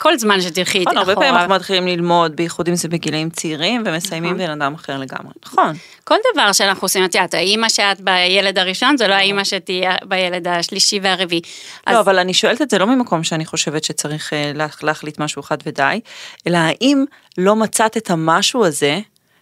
כל 0.00 0.18
זמן 0.18 0.40
שתלכי 0.40 0.78
נכון, 0.80 0.96
אחורה. 0.96 1.00
הרבה 1.12 1.14
פעמים 1.14 1.34
אנחנו 1.34 1.54
מתחילים 1.54 1.86
ללמוד, 1.86 2.36
בייחוד 2.36 2.68
אם 2.68 2.74
זה 2.74 2.88
בגילאים 2.88 3.30
צעירים, 3.30 3.82
ומסיימים 3.86 4.34
נכון. 4.34 4.46
בן 4.46 4.62
אדם 4.62 4.74
אחר 4.74 4.98
לגמרי. 4.98 5.32
נכון. 5.44 5.72
כל 6.04 6.14
דבר 6.34 6.52
שאנחנו 6.52 6.84
עושים, 6.84 7.04
את 7.04 7.14
יודעת, 7.14 7.34
האימא 7.34 7.68
שאת 7.68 8.00
בילד 8.00 8.58
הראשון, 8.58 8.96
זה 8.96 9.08
לא 9.08 9.14
האימא 9.14 9.44
שתהיה 9.44 9.94
בילד 10.04 10.48
השלישי 10.48 11.00
והרביעי. 11.02 11.40
אז 11.86 11.94
לא, 11.94 12.00
אבל 12.00 12.18
אני 12.18 12.34
שואלת 12.34 12.62
את 12.62 12.70
זה 12.70 12.78
לא 12.78 12.86
ממקום 12.86 13.24
שאני 13.24 13.46
חושבת 13.46 13.84
שצריך 13.84 14.32
אה, 14.32 14.52
לה- 14.54 14.66
להחליט 14.82 15.18
משהו 15.20 15.40
אחד 15.40 15.58
ודי, 15.66 16.00
אלא 16.46 16.56
האם 16.56 17.04
לא 17.38 17.56
מצאת 17.56 17.96
את 17.96 18.10
המשהו 18.10 18.64
הזה 18.64 19.00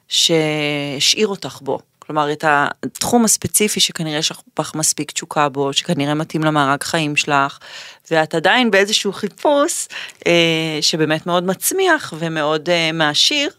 שהשאיר 0.08 1.28
אותך 1.28 1.58
בו. 1.62 1.78
כלומר, 2.06 2.32
את 2.32 2.44
התחום 2.46 3.24
הספציפי 3.24 3.80
שכנראה 3.80 4.18
יש 4.18 4.30
לך 4.58 4.74
מספיק 4.74 5.10
תשוקה 5.10 5.48
בו, 5.48 5.72
שכנראה 5.72 6.14
מתאים 6.14 6.44
למארג 6.44 6.82
חיים 6.82 7.16
שלך, 7.16 7.58
ואת 8.10 8.34
עדיין 8.34 8.70
באיזשהו 8.70 9.12
חיפוש 9.12 9.88
אה, 10.26 10.78
שבאמת 10.80 11.26
מאוד 11.26 11.46
מצמיח 11.46 12.14
ומאוד 12.18 12.70
אה, 12.70 12.90
מעשיר, 12.92 13.50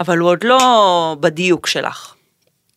אבל 0.00 0.18
הוא 0.18 0.30
עוד 0.30 0.44
לא 0.44 1.16
בדיוק 1.20 1.66
שלך. 1.66 2.14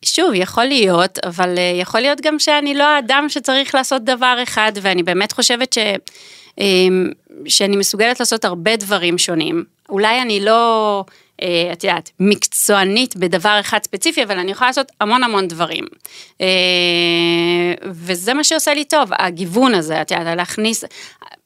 שוב, 0.04 0.30
יכול 0.34 0.64
להיות, 0.64 1.18
אבל 1.18 1.58
אה, 1.58 1.72
יכול 1.80 2.00
להיות 2.00 2.20
גם 2.20 2.38
שאני 2.38 2.74
לא 2.74 2.84
האדם 2.84 3.26
שצריך 3.28 3.74
לעשות 3.74 4.04
דבר 4.04 4.38
אחד, 4.42 4.72
ואני 4.82 5.02
באמת 5.02 5.32
חושבת 5.32 5.72
ש, 5.72 5.78
שאני 7.46 7.76
מסוגלת 7.76 8.20
לעשות 8.20 8.44
הרבה 8.44 8.76
דברים 8.76 9.18
שונים. 9.18 9.64
אולי 9.88 10.22
אני 10.22 10.40
לא, 10.40 11.04
אה, 11.42 11.70
את 11.72 11.84
יודעת, 11.84 12.10
מקצוענית 12.20 13.16
בדבר 13.16 13.56
אחד 13.60 13.78
ספציפי, 13.84 14.22
אבל 14.22 14.38
אני 14.38 14.50
יכולה 14.50 14.70
לעשות 14.70 14.92
המון 15.00 15.22
המון 15.22 15.48
דברים. 15.48 15.84
אה, 16.40 16.46
וזה 17.90 18.34
מה 18.34 18.44
שעושה 18.44 18.74
לי 18.74 18.84
טוב, 18.84 19.10
הגיוון 19.18 19.74
הזה, 19.74 20.02
את 20.02 20.10
יודעת, 20.10 20.36
להכניס, 20.36 20.84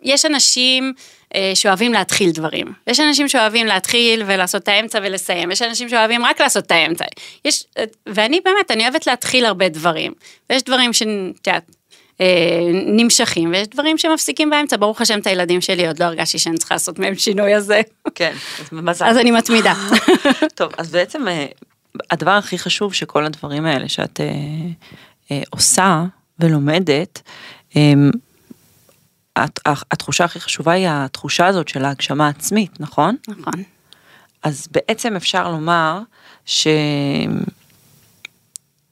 יש 0.03 0.25
אנשים 0.25 0.93
אה, 1.35 1.53
שאוהבים 1.55 1.93
להתחיל 1.93 2.31
דברים. 2.31 2.67
יש 2.87 3.01
אנשים 3.01 3.29
שאוהבים 3.29 3.67
להתחיל 3.67 4.23
ולעשות 4.27 4.63
את 4.63 4.69
האמצע 4.69 4.99
ולסיים, 5.03 5.51
יש 5.51 5.63
אנשים 5.63 5.89
שאוהבים 5.89 6.25
רק 6.25 6.41
לעשות 6.41 6.67
את 6.67 6.71
האמצע. 6.71 7.05
יש, 7.45 7.65
ואני 8.07 8.41
באמת, 8.45 8.71
אני 8.71 8.83
אוהבת 8.83 9.07
להתחיל 9.07 9.45
הרבה 9.45 9.69
דברים. 9.69 10.13
ויש 10.51 10.63
דברים 10.63 10.93
שאת 10.93 11.09
יודעת, 11.47 11.65
נמשכים, 12.87 13.51
ויש 13.51 13.69
דברים 13.69 13.99
שמפסיקים 13.99 14.51
באמצע. 14.51 14.77
ברוך 14.77 15.01
השם 15.01 15.19
את 15.19 15.27
הילדים 15.27 15.61
שלי, 15.61 15.87
עוד 15.87 15.99
לא 15.99 16.05
הרגשתי 16.05 16.39
שאני 16.39 16.59
צריכה 16.59 16.75
לעשות 16.75 16.99
מהם 16.99 17.15
שינוי 17.15 17.55
הזה. 17.55 17.81
כן, 18.15 18.35
אז 18.61 18.69
מזל. 18.73 19.05
אז 19.05 19.17
אני 19.19 19.31
מתמידה. 19.31 19.75
טוב, 20.55 20.73
אז 20.79 20.91
בעצם 20.91 21.29
אה, 21.29 21.47
הדבר 22.11 22.31
הכי 22.31 22.59
חשוב 22.59 22.95
שכל 22.95 23.25
הדברים 23.25 23.67
האלה 23.67 23.89
שאת 23.89 24.21
אה, 24.21 24.27
אה, 25.31 25.43
עושה 25.51 26.05
ולומדת, 26.39 27.23
אה, 27.77 27.93
הת- 29.37 29.61
התחושה 29.67 30.25
הכי 30.25 30.41
חשובה 30.41 30.73
היא 30.73 30.87
התחושה 30.91 31.47
הזאת 31.47 31.69
של 31.69 31.85
ההגשמה 31.85 32.27
העצמית, 32.27 32.81
נכון? 32.81 33.17
נכון. 33.29 33.63
אז 34.43 34.69
בעצם 34.71 35.17
אפשר 35.17 35.51
לומר 35.51 35.99
ש... 36.47 36.67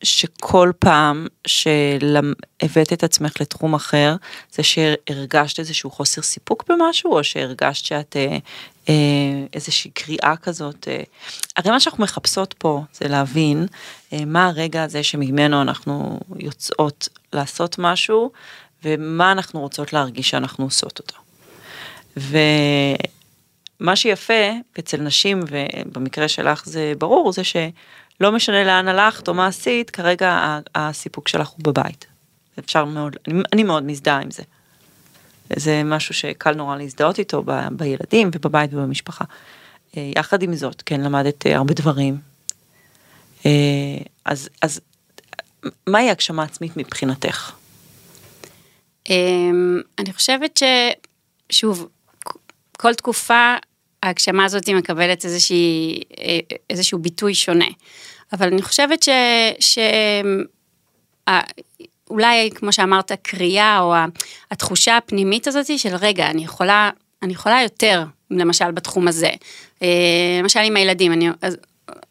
שכל 0.02 0.72
פעם 0.78 1.26
שהבאת 1.46 2.92
את 2.92 3.04
עצמך 3.04 3.32
לתחום 3.40 3.74
אחר, 3.74 4.16
זה 4.52 4.62
שהרגשת 4.62 5.58
איזשהו 5.58 5.90
חוסר 5.90 6.22
סיפוק 6.22 6.64
במשהו, 6.68 7.12
או 7.12 7.24
שהרגשת 7.24 7.84
שאת 7.84 8.16
אה, 8.16 8.38
אה, 8.88 8.94
איזושהי 9.52 9.90
קריאה 9.90 10.34
כזאת. 10.42 10.88
אה, 10.88 11.02
הרי 11.56 11.70
מה 11.70 11.80
שאנחנו 11.80 12.04
מחפשות 12.04 12.54
פה 12.58 12.82
זה 12.92 13.08
להבין 13.08 13.66
אה, 14.12 14.24
מה 14.24 14.46
הרגע 14.46 14.82
הזה 14.82 15.02
שממנו 15.02 15.62
אנחנו 15.62 16.20
יוצאות 16.36 17.08
לעשות 17.32 17.76
משהו, 17.78 18.32
ומה 18.84 19.32
אנחנו 19.32 19.60
רוצות 19.60 19.92
להרגיש 19.92 20.30
שאנחנו 20.30 20.64
עושות 20.64 20.98
אותו. 20.98 21.16
ומה 22.16 23.96
שיפה 23.96 24.50
אצל 24.78 24.96
נשים, 24.96 25.40
ובמקרה 25.48 26.28
שלך 26.28 26.66
זה 26.66 26.92
ברור, 26.98 27.32
זה 27.32 27.44
שלא 28.18 28.32
משנה 28.32 28.64
לאן 28.64 28.88
הלכת 28.88 29.28
או 29.28 29.34
מה 29.34 29.46
עשית, 29.46 29.90
כרגע 29.90 30.58
הסיפוק 30.74 31.28
שלך 31.28 31.48
הוא 31.48 31.58
בבית. 31.62 32.06
אפשר 32.58 32.84
מאוד, 32.84 33.16
אני, 33.28 33.42
אני 33.52 33.62
מאוד 33.62 33.82
מזדהה 33.82 34.20
עם 34.20 34.30
זה. 34.30 34.42
זה 35.56 35.82
משהו 35.84 36.14
שקל 36.14 36.54
נורא 36.54 36.76
להזדהות 36.76 37.18
איתו 37.18 37.42
ב, 37.46 37.52
בילדים 37.70 38.30
ובבית 38.34 38.74
ובמשפחה. 38.74 39.24
אה, 39.96 40.10
יחד 40.16 40.42
עם 40.42 40.54
זאת, 40.54 40.82
כן, 40.86 41.00
למדת 41.00 41.46
אה, 41.46 41.56
הרבה 41.56 41.74
דברים. 41.74 42.18
אה, 43.46 43.50
אז, 44.24 44.48
אז 44.62 44.80
מהי 45.86 46.10
הגשמה 46.10 46.42
עצמית 46.42 46.76
מבחינתך? 46.76 47.52
אמ, 49.10 49.80
אני 49.98 50.12
חושבת 50.12 50.56
ש... 50.56 50.62
שוב, 51.50 51.88
כל 52.78 52.94
תקופה 52.94 53.54
ההגשמה 54.02 54.44
הזאת 54.44 54.68
מקבלת 54.68 55.24
איזושהי, 55.24 56.00
אה, 56.18 56.38
איזשהו 56.70 56.98
ביטוי 56.98 57.34
שונה. 57.34 57.68
אבל 58.32 58.46
אני 58.46 58.62
חושבת 58.62 59.02
ש... 59.02 59.08
ש... 59.60 59.78
כמו 62.54 62.72
שאמרת, 62.72 63.12
קריאה 63.12 63.80
או 63.80 63.94
התחושה 64.50 64.96
הפנימית 64.96 65.46
הזאת 65.46 65.78
של 65.78 65.96
רגע, 65.96 66.26
אני 66.26 66.44
יכולה, 66.44 66.90
אני 67.22 67.32
יכולה 67.32 67.62
יותר, 67.62 68.04
למשל 68.30 68.70
בתחום 68.70 69.08
הזה. 69.08 69.30
אה, 69.82 69.88
למשל 70.40 70.60
עם 70.60 70.76
הילדים, 70.76 71.12
אני, 71.12 71.28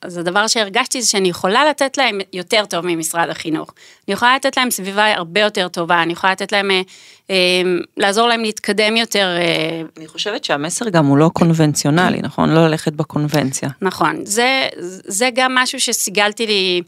אז 0.02 0.18
הדבר 0.18 0.48
שהרגשתי 0.48 1.02
זה 1.02 1.10
שאני 1.10 1.30
יכולה 1.30 1.66
לתת 1.66 1.98
להם 1.98 2.20
יותר 2.34 2.66
טוב 2.66 2.86
ממשרד 2.88 3.30
החינוך. 3.30 3.74
אני 4.08 4.14
יכולה 4.14 4.36
לתת 4.36 4.58
להם 4.58 4.72
סביבה 4.72 5.14
הרבה 5.14 5.42
יותר 5.42 5.68
טובה, 5.68 6.04
אני 6.04 6.14
יכולה 6.14 6.34
לתת 6.34 6.52
להם, 6.52 6.72
אה, 6.72 6.82
אה, 7.30 7.62
לעזור 7.98 8.28
להם 8.28 8.42
להתקדם 8.42 8.98
יותר. 8.98 9.28
אה, 9.38 9.82
אני 9.98 10.08
חושבת 10.08 10.44
שהמסר 10.44 10.90
גם 10.90 11.06
הוא 11.06 11.18
לא 11.18 11.30
קונבנציונלי, 11.34 12.22
נכון? 12.22 12.50
לא 12.50 12.68
ללכת 12.68 12.94
בקונבנציה. 12.94 13.70
נכון, 13.82 14.26
זה, 14.26 14.68
זה 15.08 15.30
גם 15.36 15.56
משהו 15.56 15.80
שסיגלתי 15.80 16.48
לי, 16.48 16.82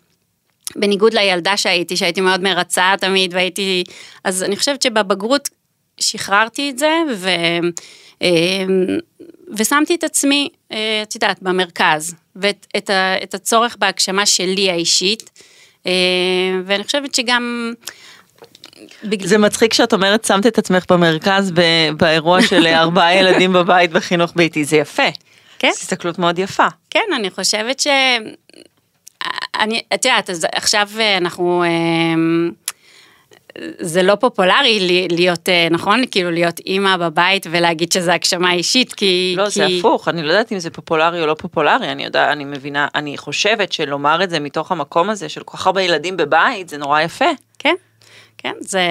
בניגוד 0.75 1.13
לילדה 1.13 1.57
שהייתי, 1.57 1.97
שהייתי 1.97 2.21
מאוד 2.21 2.41
מרצה 2.41 2.93
תמיד, 3.00 3.33
והייתי, 3.33 3.83
אז 4.23 4.43
אני 4.43 4.55
חושבת 4.55 4.81
שבבגרות 4.81 5.50
שחררתי 6.00 6.69
את 6.69 6.79
זה, 6.79 6.91
ו, 7.15 7.29
אה, 8.21 8.65
ושמתי 9.57 9.95
את 9.95 10.03
עצמי, 10.03 10.50
אה, 10.71 11.00
את 11.03 11.15
יודעת, 11.15 11.41
במרכז, 11.41 12.15
ואת 12.35 12.67
את, 12.77 12.89
ה- 12.89 13.15
את 13.23 13.33
הצורך 13.33 13.75
בהגשמה 13.79 14.25
שלי 14.25 14.69
האישית, 14.71 15.29
אה, 15.87 15.91
ואני 16.65 16.83
חושבת 16.83 17.15
שגם... 17.15 17.73
בגלל- 19.03 19.27
זה 19.27 19.37
מצחיק 19.37 19.73
שאת 19.73 19.93
אומרת 19.93 20.25
שמת 20.25 20.47
את 20.47 20.57
עצמך 20.57 20.83
במרכז 20.89 21.51
ב- 21.51 21.89
באירוע 21.97 22.41
של 22.41 22.67
ארבעה 22.83 23.15
ילדים 23.15 23.53
בבית 23.53 23.91
בחינוך 23.91 24.31
ביתי, 24.35 24.63
זה 24.65 24.77
יפה. 24.77 25.03
כן. 25.59 25.71
זו 25.71 25.79
הסתכלות 25.81 26.19
מאוד 26.19 26.39
יפה. 26.39 26.67
כן, 26.89 27.05
אני 27.15 27.29
חושבת 27.31 27.79
ש... 27.79 27.87
אני, 29.59 29.81
את 29.93 30.05
יודעת, 30.05 30.29
אז 30.29 30.47
עכשיו 30.55 30.89
אנחנו... 31.17 31.63
אמ, 31.67 32.51
זה 33.79 34.03
לא 34.03 34.15
פופולרי 34.15 35.07
להיות, 35.12 35.50
אה, 35.50 35.67
נכון? 35.72 36.01
כאילו 36.12 36.31
להיות 36.31 36.60
אימא 36.60 36.98
בבית 36.98 37.48
ולהגיד 37.51 37.91
שזה 37.91 38.13
הגשמה 38.13 38.53
אישית, 38.53 38.93
כי... 38.93 39.33
לא, 39.38 39.45
כי... 39.45 39.50
זה 39.50 39.65
הפוך, 39.65 40.07
אני 40.07 40.24
לא 40.24 40.31
יודעת 40.31 40.51
אם 40.51 40.60
זה 40.60 40.69
פופולרי 40.69 41.22
או 41.22 41.25
לא 41.25 41.33
פופולרי, 41.33 41.91
אני 41.91 42.03
יודעת, 42.03 42.31
אני 42.31 42.45
מבינה, 42.45 42.88
אני 42.95 43.17
חושבת 43.17 43.72
שלומר 43.72 44.24
את 44.24 44.29
זה 44.29 44.39
מתוך 44.39 44.72
המקום 44.72 45.10
הזה 45.10 45.29
של 45.29 45.43
כל 45.43 45.57
כך 45.57 45.67
הרבה 45.67 45.81
ילדים 45.81 46.17
בבית, 46.17 46.69
זה 46.69 46.77
נורא 46.77 47.01
יפה. 47.01 47.29
כן, 47.60 47.75
כן, 48.38 48.53
זה, 48.60 48.81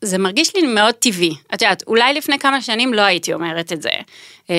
זה 0.00 0.18
מרגיש 0.18 0.56
לי 0.56 0.62
מאוד 0.66 0.94
טבעי. 0.94 1.34
את 1.54 1.62
יודעת, 1.62 1.82
אולי 1.86 2.14
לפני 2.14 2.38
כמה 2.38 2.60
שנים 2.60 2.94
לא 2.94 3.00
הייתי 3.00 3.32
אומרת 3.32 3.72
את 3.72 3.82
זה. 3.82 3.90
אה, 4.50 4.56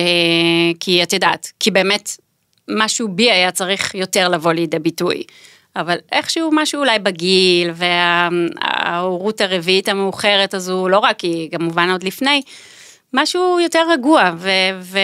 כי 0.80 1.02
את 1.02 1.12
יודעת, 1.12 1.52
כי 1.60 1.70
באמת 1.70 2.10
משהו 2.70 3.08
בי 3.08 3.30
היה 3.30 3.50
צריך 3.50 3.94
יותר 3.94 4.28
לבוא 4.28 4.52
לידי 4.52 4.78
ביטוי. 4.78 5.22
אבל 5.76 5.96
איכשהו 6.12 6.50
משהו 6.52 6.80
אולי 6.80 6.98
בגיל 6.98 7.70
וההורות 7.74 9.40
הרביעית 9.40 9.88
המאוחרת 9.88 10.54
הזו, 10.54 10.88
לא 10.88 10.98
רק 10.98 11.20
היא, 11.20 11.50
כמובן 11.50 11.90
עוד 11.90 12.02
לפני, 12.02 12.42
משהו 13.12 13.60
יותר 13.60 13.86
רגוע 13.92 14.30
ו- 14.36 14.98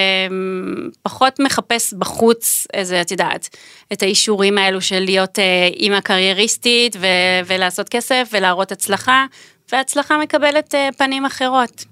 ופחות 1.04 1.40
מחפש 1.40 1.94
בחוץ 1.94 2.66
איזה, 2.74 3.00
את 3.00 3.10
יודעת, 3.10 3.56
את 3.92 4.02
האישורים 4.02 4.58
האלו 4.58 4.80
של 4.80 5.00
להיות 5.00 5.38
אה, 5.38 5.68
אימא 5.76 6.00
קרייריסטית 6.00 6.96
ו- 7.00 7.06
ולעשות 7.46 7.88
כסף 7.88 8.28
ולהראות 8.32 8.72
הצלחה, 8.72 9.26
והצלחה 9.72 10.18
מקבלת 10.18 10.74
אה, 10.74 10.88
פנים 10.96 11.24
אחרות. 11.24 11.84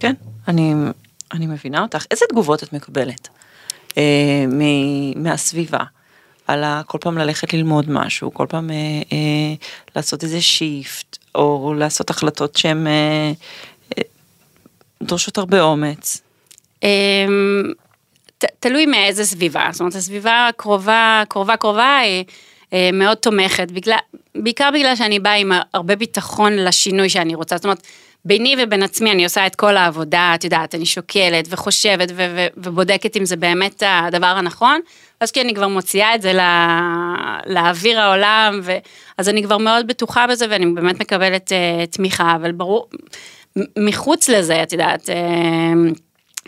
כן, 0.00 0.14
אני, 0.48 0.74
אני 1.32 1.46
מבינה 1.46 1.82
אותך. 1.82 2.04
איזה 2.10 2.24
תגובות 2.28 2.62
את 2.62 2.72
מקבלת? 2.72 3.28
אה, 3.98 4.44
מ- 4.48 5.22
מהסביבה. 5.22 5.84
על 6.46 6.64
כל 6.86 6.98
פעם 7.00 7.18
ללכת 7.18 7.52
ללמוד 7.54 7.90
משהו, 7.90 8.34
כל 8.34 8.46
פעם 8.48 8.70
אה, 8.70 8.74
אה, 9.12 9.54
לעשות 9.96 10.22
איזה 10.24 10.40
שיפט, 10.40 11.18
או 11.34 11.74
לעשות 11.78 12.10
החלטות 12.10 12.56
שהן 12.56 12.86
אה, 12.86 13.32
אה, 13.98 14.02
דורשות 15.02 15.38
הרבה 15.38 15.60
אומץ. 15.60 16.22
אמ, 16.82 16.88
ת- 18.38 18.44
תלוי 18.60 18.86
מאיזה 18.86 19.24
סביבה, 19.24 19.68
זאת 19.72 19.80
אומרת 19.80 19.94
הסביבה 19.94 20.48
קרובה, 20.56 21.22
קרובה 21.28 21.56
קרובה 21.56 21.98
אה, 22.02 22.22
אה, 22.72 22.90
מאוד 22.92 23.16
תומכת, 23.16 23.70
בגלל, 23.70 23.96
בעיקר 24.34 24.68
בגלל 24.74 24.96
שאני 24.96 25.18
באה 25.18 25.34
עם 25.34 25.52
הרבה 25.74 25.96
ביטחון 25.96 26.52
לשינוי 26.56 27.08
שאני 27.08 27.34
רוצה, 27.34 27.56
זאת 27.56 27.64
אומרת 27.64 27.86
ביני 28.26 28.56
ובין 28.58 28.82
עצמי 28.82 29.12
אני 29.12 29.24
עושה 29.24 29.46
את 29.46 29.54
כל 29.54 29.76
העבודה, 29.76 30.32
את 30.34 30.44
יודעת, 30.44 30.74
אני 30.74 30.86
שוקלת 30.86 31.46
וחושבת 31.50 32.08
ו- 32.10 32.34
ו- 32.36 32.46
ובודקת 32.56 33.16
אם 33.16 33.24
זה 33.24 33.36
באמת 33.36 33.82
הדבר 33.86 34.26
הנכון, 34.26 34.80
אז 35.20 35.30
כי 35.30 35.40
אני 35.40 35.54
כבר 35.54 35.68
מוציאה 35.68 36.14
את 36.14 36.22
זה 36.22 36.32
לה- 36.32 37.38
לאוויר 37.46 38.00
העולם, 38.00 38.60
ו- 38.62 38.78
אז 39.18 39.28
אני 39.28 39.42
כבר 39.42 39.58
מאוד 39.58 39.86
בטוחה 39.86 40.26
בזה 40.26 40.46
ואני 40.50 40.66
באמת 40.66 41.00
מקבלת 41.00 41.52
אה, 41.52 41.86
תמיכה, 41.86 42.36
אבל 42.36 42.52
ברור, 42.52 42.88
מחוץ 43.78 44.28
לזה, 44.28 44.62
את 44.62 44.72
יודעת, 44.72 45.10
אה, 45.10 45.16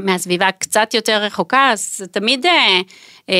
מהסביבה 0.00 0.52
קצת 0.58 0.94
יותר 0.94 1.22
רחוקה, 1.22 1.70
אז 1.72 1.94
זה 1.98 2.06
תמיד 2.06 2.46
אה, 2.46 2.80
אה, 3.30 3.34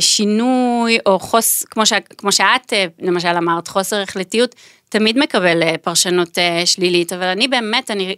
שינוי 0.00 0.98
או 1.06 1.18
חוס, 1.18 1.64
כמו, 1.64 1.86
ש, 1.86 1.92
כמו 2.18 2.32
שאת 2.32 2.72
אה, 2.72 2.86
למשל 3.00 3.28
אמרת, 3.36 3.68
חוסר 3.68 4.00
החלטיות, 4.02 4.54
תמיד 4.88 5.18
מקבל 5.18 5.62
אה, 5.62 5.78
פרשנות 5.82 6.38
אה, 6.38 6.66
שלילית, 6.66 7.12
אבל 7.12 7.26
אני 7.26 7.48
באמת, 7.48 7.90
אני, 7.90 8.16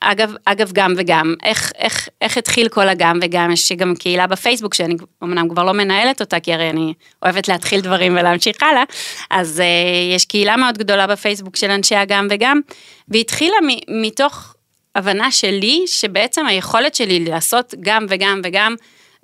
אגב, 0.00 0.34
אגב 0.44 0.70
גם 0.72 0.94
וגם, 0.96 1.34
איך, 1.44 1.72
איך, 1.78 2.08
איך 2.20 2.38
התחיל 2.38 2.68
כל 2.68 2.88
הגם 2.88 3.18
וגם, 3.22 3.50
יש 3.50 3.72
גם 3.72 3.94
קהילה 3.96 4.26
בפייסבוק 4.26 4.74
שאני 4.74 4.94
אמנם 5.22 5.48
כבר 5.48 5.64
לא 5.64 5.72
מנהלת 5.72 6.20
אותה, 6.20 6.40
כי 6.40 6.52
הרי 6.54 6.70
אני 6.70 6.94
אוהבת 7.22 7.48
להתחיל 7.48 7.80
דברים 7.80 8.12
ולהמשיך 8.12 8.62
הלאה, 8.62 8.82
אז 9.30 9.60
אה, 9.60 10.14
יש 10.14 10.24
קהילה 10.24 10.56
מאוד 10.56 10.78
גדולה 10.78 11.06
בפייסבוק 11.06 11.56
של 11.56 11.70
אנשי 11.70 11.96
הגם 11.96 12.26
וגם, 12.30 12.60
והיא 13.08 13.20
התחילה 13.20 13.56
מ, 13.62 14.02
מתוך 14.02 14.54
הבנה 14.94 15.30
שלי, 15.30 15.84
שבעצם 15.86 16.46
היכולת 16.46 16.94
שלי 16.94 17.24
לעשות 17.24 17.74
גם 17.80 18.06
וגם 18.08 18.40
וגם, 18.44 18.74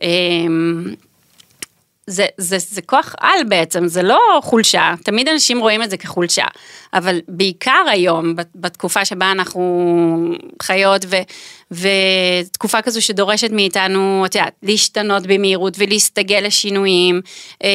אה, 0.03 0.09
זה, 2.07 2.27
זה, 2.39 2.57
זה 2.59 2.83
כוח 2.83 3.15
על 3.21 3.45
בעצם, 3.49 3.87
זה 3.87 4.03
לא 4.03 4.21
חולשה, 4.43 4.95
תמיד 5.05 5.29
אנשים 5.29 5.59
רואים 5.61 5.83
את 5.83 5.91
זה 5.91 5.97
כחולשה, 5.97 6.45
אבל 6.95 7.21
בעיקר 7.29 7.85
היום, 7.91 8.37
בת- 8.37 8.51
בתקופה 8.55 9.05
שבה 9.05 9.31
אנחנו 9.31 10.05
חיות, 10.63 11.05
ו, 11.09 11.17
ותקופה 11.71 12.83
כזו 12.83 13.03
שדורשת 13.03 13.51
מאיתנו, 13.51 14.23
את 14.27 14.35
יודעת, 14.35 14.53
להשתנות 14.63 15.23
במהירות 15.27 15.75
ולהסתגל 15.79 16.41
לשינויים, 16.47 17.21
אמ, 17.65 17.69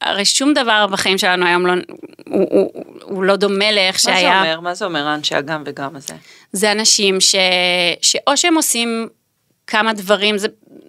הרי 0.00 0.24
שום 0.24 0.54
דבר 0.54 0.86
בחיים 0.90 1.18
שלנו 1.18 1.46
היום 1.46 1.66
לא, 1.66 1.72
הוא, 2.28 2.46
הוא, 2.50 2.84
הוא 3.02 3.22
לא 3.24 3.36
דומה 3.36 3.72
לאיך 3.72 3.94
מה 3.94 4.00
זה 4.00 4.20
שהיה. 4.20 4.40
אומר? 4.40 4.60
מה 4.60 4.74
זה 4.74 4.84
אומר 4.84 5.06
האנשי 5.06 5.34
הגם 5.34 5.62
וגם 5.66 5.96
הזה? 5.96 6.14
זה 6.52 6.72
אנשים 6.72 7.20
ש... 7.20 7.34
שאו 8.02 8.36
שהם 8.36 8.54
עושים 8.56 9.08
כמה 9.66 9.92
דברים 9.92 10.38
זה 10.38 10.48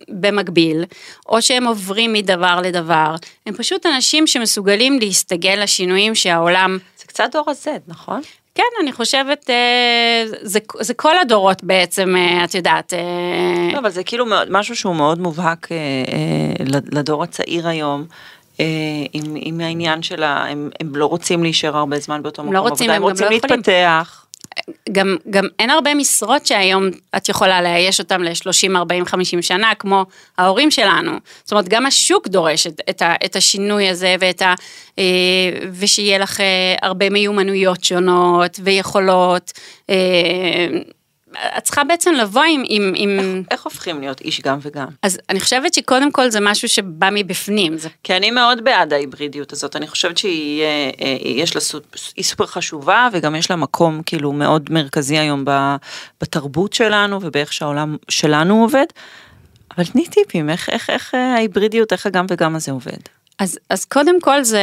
במקביל, 0.09 0.85
או 1.29 1.41
שהם 1.41 1.67
עוברים 1.67 2.13
מדבר 2.13 2.61
לדבר. 2.61 3.15
הם 3.45 3.53
פשוט 3.53 3.85
אנשים 3.85 4.27
שמסוגלים 4.27 4.99
להסתגל 4.99 5.59
לשינויים 5.63 6.15
שהעולם... 6.15 6.77
זה 6.97 7.05
קצת 7.05 7.29
דור 7.31 7.49
ה-Z, 7.49 7.67
נכון? 7.87 8.21
כן, 8.55 8.63
אני 8.81 8.91
חושבת, 8.91 9.49
אה, 9.49 10.25
זה, 10.41 10.59
זה 10.79 10.93
כל 10.93 11.17
הדורות 11.17 11.63
בעצם, 11.63 12.15
אה, 12.15 12.43
את 12.43 12.55
יודעת. 12.55 12.93
אה, 12.93 13.73
לא, 13.73 13.79
אבל 13.79 13.89
זה 13.89 14.03
כאילו 14.03 14.25
מאוד, 14.25 14.47
משהו 14.51 14.75
שהוא 14.75 14.95
מאוד 14.95 15.19
מובהק 15.19 15.67
לדור 16.91 17.23
הצעיר 17.23 17.67
היום. 17.67 18.05
עם, 19.13 19.35
עם 19.35 19.61
העניין 19.61 20.01
שלה, 20.03 20.45
הם, 20.49 20.69
הם 20.79 20.95
לא 20.95 21.05
רוצים 21.05 21.43
להישאר 21.43 21.77
הרבה 21.77 21.99
זמן 21.99 22.23
באותו 22.23 22.41
הם 22.41 22.47
מקום 22.47 22.55
לא 22.55 22.69
רוצים, 22.69 22.89
עבודה, 22.89 22.95
הם 22.95 23.03
הם 23.03 23.07
גם 23.07 23.11
רוצים 23.11 23.25
לא. 23.25 23.31
להתפתח. 23.31 24.24
גם, 24.91 25.15
גם 25.29 25.45
אין 25.59 25.69
הרבה 25.69 25.95
משרות 25.95 26.45
שהיום 26.45 26.89
את 27.17 27.29
יכולה 27.29 27.61
לאייש 27.61 27.99
אותם 27.99 28.23
ל-30, 28.23 28.75
40, 28.75 29.05
50 29.05 29.41
שנה, 29.41 29.75
כמו 29.79 30.05
ההורים 30.37 30.71
שלנו. 30.71 31.11
זאת 31.43 31.51
אומרת, 31.51 31.69
גם 31.69 31.85
השוק 31.85 32.27
דורש 32.27 32.67
את, 32.67 32.81
את, 32.89 33.01
ה, 33.01 33.15
את 33.25 33.35
השינוי 33.35 33.89
הזה, 33.89 34.15
ואת 34.19 34.41
ה, 34.41 34.53
אה, 34.99 35.03
ושיהיה 35.71 36.17
לך 36.17 36.41
אה, 36.41 36.75
הרבה 36.81 37.09
מיומנויות 37.09 37.83
שונות 37.83 38.59
ויכולות. 38.63 39.51
אה, 39.89 40.67
את 41.57 41.63
צריכה 41.63 41.83
בעצם 41.83 42.13
לבוא 42.13 42.43
עם... 42.43 42.63
עם, 42.67 42.93
עם... 42.95 43.43
איך 43.51 43.63
הופכים 43.63 43.99
להיות 43.99 44.21
איש 44.21 44.41
גם 44.41 44.59
וגם? 44.61 44.87
אז 45.01 45.19
אני 45.29 45.39
חושבת 45.39 45.73
שקודם 45.73 46.11
כל 46.11 46.29
זה 46.29 46.39
משהו 46.39 46.69
שבא 46.69 47.09
מבפנים. 47.11 47.77
זה 47.77 47.89
כי 48.03 48.17
אני 48.17 48.31
מאוד 48.31 48.63
בעד 48.63 48.93
ההיברידיות 48.93 49.53
הזאת, 49.53 49.75
אני 49.75 49.87
חושבת 49.87 50.17
שהיא 50.17 50.63
אה, 50.63 50.89
אה, 51.01 51.17
יש 51.23 51.55
לה, 51.55 51.61
היא 52.15 52.25
סופר 52.25 52.45
חשובה 52.45 53.09
וגם 53.13 53.35
יש 53.35 53.49
לה 53.49 53.55
מקום 53.55 54.01
כאילו 54.05 54.31
מאוד 54.33 54.69
מרכזי 54.71 55.17
היום 55.17 55.45
בתרבות 56.21 56.73
שלנו 56.73 57.19
ובאיך 57.21 57.53
שהעולם 57.53 57.97
שלנו 58.09 58.61
עובד. 58.61 58.85
אבל 59.77 59.85
תני 59.85 60.07
טיפים, 60.07 60.49
איך, 60.49 60.69
איך, 60.69 60.89
איך 60.89 61.15
אה, 61.15 61.33
ההיברידיות, 61.33 61.93
איך 61.93 62.05
הגם 62.05 62.25
וגם 62.29 62.55
הזה 62.55 62.71
עובד. 62.71 62.97
אז, 63.39 63.59
אז 63.69 63.85
קודם 63.85 64.21
כל 64.21 64.43
זה, 64.43 64.61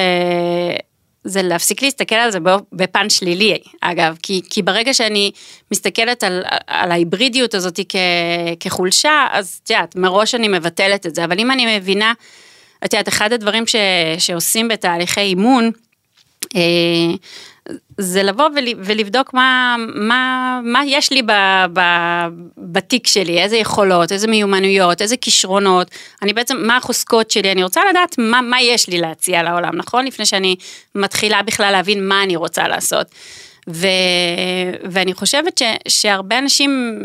זה 1.25 1.43
להפסיק 1.43 1.83
להסתכל 1.83 2.15
על 2.15 2.31
זה 2.31 2.39
בפן 2.73 3.11
שלילי, 3.11 3.59
אגב, 3.81 4.17
כי, 4.23 4.43
כי 4.51 4.63
ברגע 4.63 4.95
שאני 4.95 5.31
מסתכלת 5.71 6.25
על, 6.25 6.43
על 6.67 6.91
ההיברידיות 6.91 7.55
הזאת 7.55 7.81
כ, 7.89 7.97
כחולשה, 8.61 9.27
אז 9.31 9.61
את 9.65 9.71
יודעת, 9.71 9.97
מראש 9.97 10.35
אני 10.35 10.49
מבטלת 10.49 11.07
את 11.07 11.15
זה, 11.15 11.25
אבל 11.25 11.39
אם 11.39 11.51
אני 11.51 11.79
מבינה, 11.79 12.13
את 12.85 12.93
יודעת, 12.93 13.09
אחד 13.09 13.33
הדברים 13.33 13.67
ש, 13.67 13.77
שעושים 14.19 14.69
בתהליכי 14.69 15.21
אימון, 15.21 15.71
אה, 16.57 16.61
זה 17.99 18.23
לבוא 18.23 18.45
ול, 18.45 18.65
ולבדוק 18.79 19.35
מה, 19.35 19.77
מה, 19.95 20.61
מה 20.65 20.81
יש 20.87 21.13
לי 21.13 21.23
ב, 21.23 21.33
ב, 21.73 21.81
בתיק 22.59 23.07
שלי, 23.07 23.43
איזה 23.43 23.57
יכולות, 23.57 24.13
איזה 24.13 24.27
מיומנויות, 24.27 25.03
איזה 25.03 25.17
כישרונות, 25.17 25.91
אני 26.23 26.33
בעצם, 26.33 26.57
מה 26.67 26.77
החוזקות 26.77 27.31
שלי, 27.31 27.53
אני 27.53 27.63
רוצה 27.63 27.81
לדעת 27.91 28.15
מה, 28.19 28.41
מה 28.41 28.63
יש 28.63 28.89
לי 28.89 29.01
להציע 29.01 29.43
לעולם, 29.43 29.77
נכון? 29.77 30.07
לפני 30.07 30.27
שאני 30.27 30.57
מתחילה 30.95 31.43
בכלל 31.43 31.73
להבין 31.73 32.09
מה 32.09 32.23
אני 32.23 32.37
רוצה 32.37 32.69
לעשות. 32.69 33.07
ו, 33.71 33.87
ואני 34.91 35.15
חושבת 35.15 35.59
ש, 35.59 35.63
שהרבה 35.89 36.39
אנשים 36.39 37.01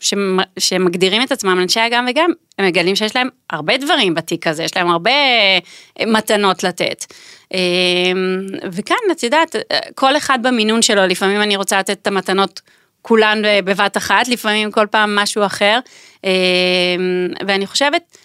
שמ, 0.00 0.38
שמגדירים 0.58 1.22
את 1.22 1.32
עצמם 1.32 1.58
אנשי 1.62 1.80
הגם 1.80 2.06
וגם, 2.10 2.30
הם 2.58 2.66
מגלים 2.66 2.96
שיש 2.96 3.16
להם 3.16 3.28
הרבה 3.50 3.76
דברים 3.76 4.14
בתיק 4.14 4.46
הזה, 4.46 4.64
יש 4.64 4.76
להם 4.76 4.88
הרבה 4.88 5.10
מתנות 6.06 6.62
לתת. 6.64 7.04
וכאן, 8.72 8.96
את 9.12 9.22
יודעת, 9.22 9.56
כל 9.94 10.16
אחד 10.16 10.38
במינון 10.42 10.82
שלו, 10.82 11.06
לפעמים 11.06 11.42
אני 11.42 11.56
רוצה 11.56 11.78
לתת 11.78 11.98
את 12.02 12.06
המתנות 12.06 12.60
כולן 13.02 13.42
בבת 13.64 13.96
אחת, 13.96 14.28
לפעמים 14.28 14.70
כל 14.70 14.86
פעם 14.90 15.16
משהו 15.16 15.46
אחר. 15.46 15.78
ואני 17.46 17.66
חושבת, 17.66 18.18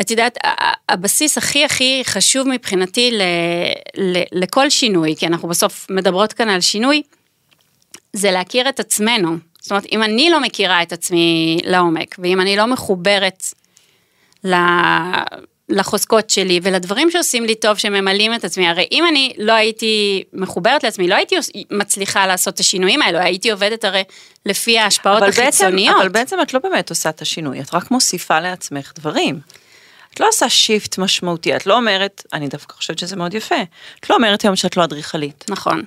את 0.00 0.10
יודעת, 0.10 0.38
הבסיס 0.88 1.38
הכי 1.38 1.64
הכי 1.64 2.02
חשוב 2.04 2.48
מבחינתי 2.48 3.10
ל, 3.10 3.22
ל, 3.96 4.22
לכל 4.32 4.70
שינוי, 4.70 5.14
כי 5.16 5.26
אנחנו 5.26 5.48
בסוף 5.48 5.86
מדברות 5.90 6.32
כאן 6.32 6.48
על 6.48 6.60
שינוי, 6.60 7.02
זה 8.12 8.30
להכיר 8.30 8.68
את 8.68 8.80
עצמנו. 8.80 9.36
זאת 9.60 9.70
אומרת, 9.70 9.86
אם 9.92 10.02
אני 10.02 10.30
לא 10.30 10.40
מכירה 10.40 10.82
את 10.82 10.92
עצמי 10.92 11.58
לעומק, 11.64 12.16
ואם 12.18 12.40
אני 12.40 12.56
לא 12.56 12.66
מחוברת 12.66 13.44
לחוזקות 15.68 16.30
שלי 16.30 16.60
ולדברים 16.62 17.10
שעושים 17.10 17.44
לי 17.44 17.54
טוב, 17.54 17.78
שממלאים 17.78 18.34
את 18.34 18.44
עצמי, 18.44 18.68
הרי 18.68 18.86
אם 18.92 19.06
אני 19.06 19.32
לא 19.38 19.52
הייתי 19.52 20.22
מחוברת 20.32 20.84
לעצמי, 20.84 21.08
לא 21.08 21.14
הייתי 21.14 21.36
מצליחה 21.70 22.26
לעשות 22.26 22.54
את 22.54 22.60
השינויים 22.60 23.02
האלו, 23.02 23.18
הייתי 23.18 23.50
עובדת 23.50 23.84
הרי 23.84 24.02
לפי 24.46 24.78
ההשפעות 24.78 25.22
אבל 25.22 25.28
החיצוניות. 25.28 25.94
בעצם, 25.94 26.00
אבל 26.00 26.08
בעצם 26.08 26.36
את 26.42 26.54
לא 26.54 26.60
באמת 26.60 26.90
עושה 26.90 27.08
את 27.08 27.22
השינוי, 27.22 27.60
את 27.60 27.74
רק 27.74 27.90
מוסיפה 27.90 28.40
לעצמך 28.40 28.92
דברים. 28.96 29.40
את 30.14 30.20
לא 30.20 30.28
עושה 30.28 30.48
שיפט 30.48 30.98
משמעותי, 30.98 31.56
את 31.56 31.66
לא 31.66 31.76
אומרת, 31.76 32.22
אני 32.32 32.48
דווקא 32.48 32.74
חושבת 32.76 32.98
שזה 32.98 33.16
מאוד 33.16 33.34
יפה, 33.34 33.62
את 34.00 34.10
לא 34.10 34.14
אומרת 34.14 34.42
היום 34.42 34.56
שאת 34.56 34.76
לא 34.76 34.84
אדריכלית. 34.84 35.44
נכון. 35.50 35.84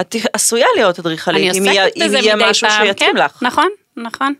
את 0.00 0.16
עשויה 0.32 0.66
להיות 0.76 0.98
אדריכלית, 0.98 1.56
אם 1.56 1.66
יהיה, 1.66 1.86
אם 1.86 2.12
יהיה 2.14 2.36
משהו 2.36 2.68
פעם, 2.68 2.86
שיתאים 2.86 3.16
כן, 3.16 3.24
לך. 3.24 3.42
נכון, 3.42 3.68
נכון. 3.96 4.34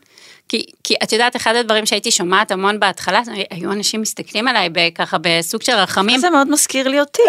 כי, 0.49 0.67
כי 0.85 0.95
את 1.03 1.13
יודעת, 1.13 1.37
אחד 1.37 1.55
הדברים 1.55 1.87
שהייתי 1.87 2.11
שומעת 2.11 2.51
המון 2.51 2.81
בהתחלה, 2.81 3.21
היו 3.51 3.73
אנשים 3.73 4.01
מסתכלים 4.01 4.49
עליי 4.49 4.69
ככה 4.95 5.17
בסוג 5.21 5.63
של 5.63 5.73
רחמים. 5.73 6.21
זה 6.21 6.31
מאוד 6.31 6.51
מזכיר 6.51 6.89
לי 6.89 7.01
אותי. 7.01 7.23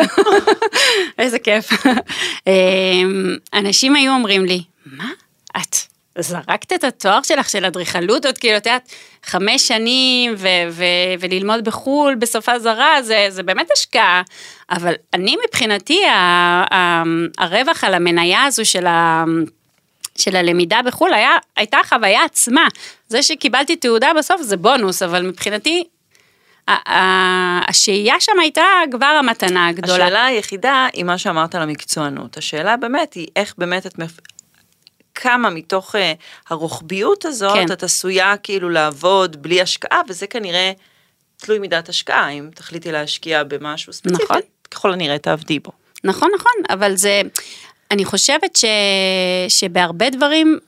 איזה 1.20 1.40
כיף. 1.40 1.70
אנשים 3.60 3.96
היו 3.96 4.14
אומרים 4.14 4.46
לי, 4.46 4.64
מה? 4.86 5.10
את 5.58 5.76
זרקת 6.22 6.74
את 6.74 6.84
התואר 6.84 7.22
שלך 7.24 7.50
של 7.50 7.66
אדריכלות, 7.66 8.26
עוד 8.26 8.38
כאילו, 8.38 8.58
את 8.58 8.66
יודעת, 8.66 8.90
חמש 9.24 9.68
שנים 9.68 10.36
ו- 10.38 10.48
ו- 10.72 10.84
וללמוד 11.20 11.64
בחו"ל 11.64 12.16
בשפה 12.16 12.60
זרה, 12.60 13.02
זה, 13.02 13.26
זה 13.30 13.44
באמת 13.44 13.68
השקעה. 13.74 14.22
אבל 14.72 14.94
אני 15.14 15.36
מבחינתי, 15.48 16.06
ה- 16.06 16.66
ה- 16.76 17.04
הרווח 17.38 17.84
על 17.84 17.94
המניה 17.94 18.44
הזו 18.44 18.66
של 18.66 18.86
ה... 18.86 19.24
של 20.18 20.36
הלמידה 20.36 20.80
בחו"ל 20.86 21.14
היה, 21.14 21.32
הייתה 21.58 21.78
החוויה 21.78 22.26
עצמה. 22.26 22.68
זה 23.08 23.24
שקיבלתי 23.24 23.76
תעודה 23.76 24.12
בסוף 24.18 24.42
זה 24.42 24.58
בונוס, 24.58 25.02
אבל 25.02 25.28
מבחינתי, 25.28 25.84
השהייה 27.68 28.16
שם 28.20 28.40
הייתה 28.42 28.66
כבר 28.92 29.06
המתנה 29.06 29.68
הגדולה. 29.68 30.06
השאלה 30.06 30.26
היחידה 30.26 30.88
היא 30.94 31.04
מה 31.04 31.18
שאמרת 31.18 31.56
על 31.56 31.62
המקצוענות. 31.62 32.38
השאלה 32.38 32.78
באמת 32.78 33.14
היא 33.14 33.28
איך 33.36 33.54
באמת 33.58 33.86
את... 33.86 33.94
כמה 35.22 35.50
מתוך 35.50 35.96
uh, 35.96 36.00
הרוחביות 36.50 37.26
הזאת 37.26 37.54
כן. 37.54 37.72
את 37.72 37.84
עשויה 37.84 38.38
כאילו 38.38 38.70
לעבוד 38.70 39.42
בלי 39.42 39.62
השקעה, 39.62 40.02
וזה 40.10 40.28
כנראה 40.28 40.72
תלוי 41.38 41.60
מידת 41.60 41.90
השקעה, 41.90 42.30
אם 42.30 42.50
תחליטי 42.56 42.92
להשקיע 42.92 43.44
במשהו 43.44 43.94
ספציפי, 43.94 44.24
נכון. 44.24 44.40
ככל 44.72 44.94
הנראה 44.94 45.18
תעבדי 45.18 45.60
בו. 45.60 45.72
נכון, 46.04 46.30
נכון, 46.36 46.52
אבל 46.70 46.96
זה, 46.96 47.22
אני 47.92 48.06
חושבת 48.06 48.56
ש, 48.56 48.66
שבהרבה 49.48 50.10
דברים 50.10 50.60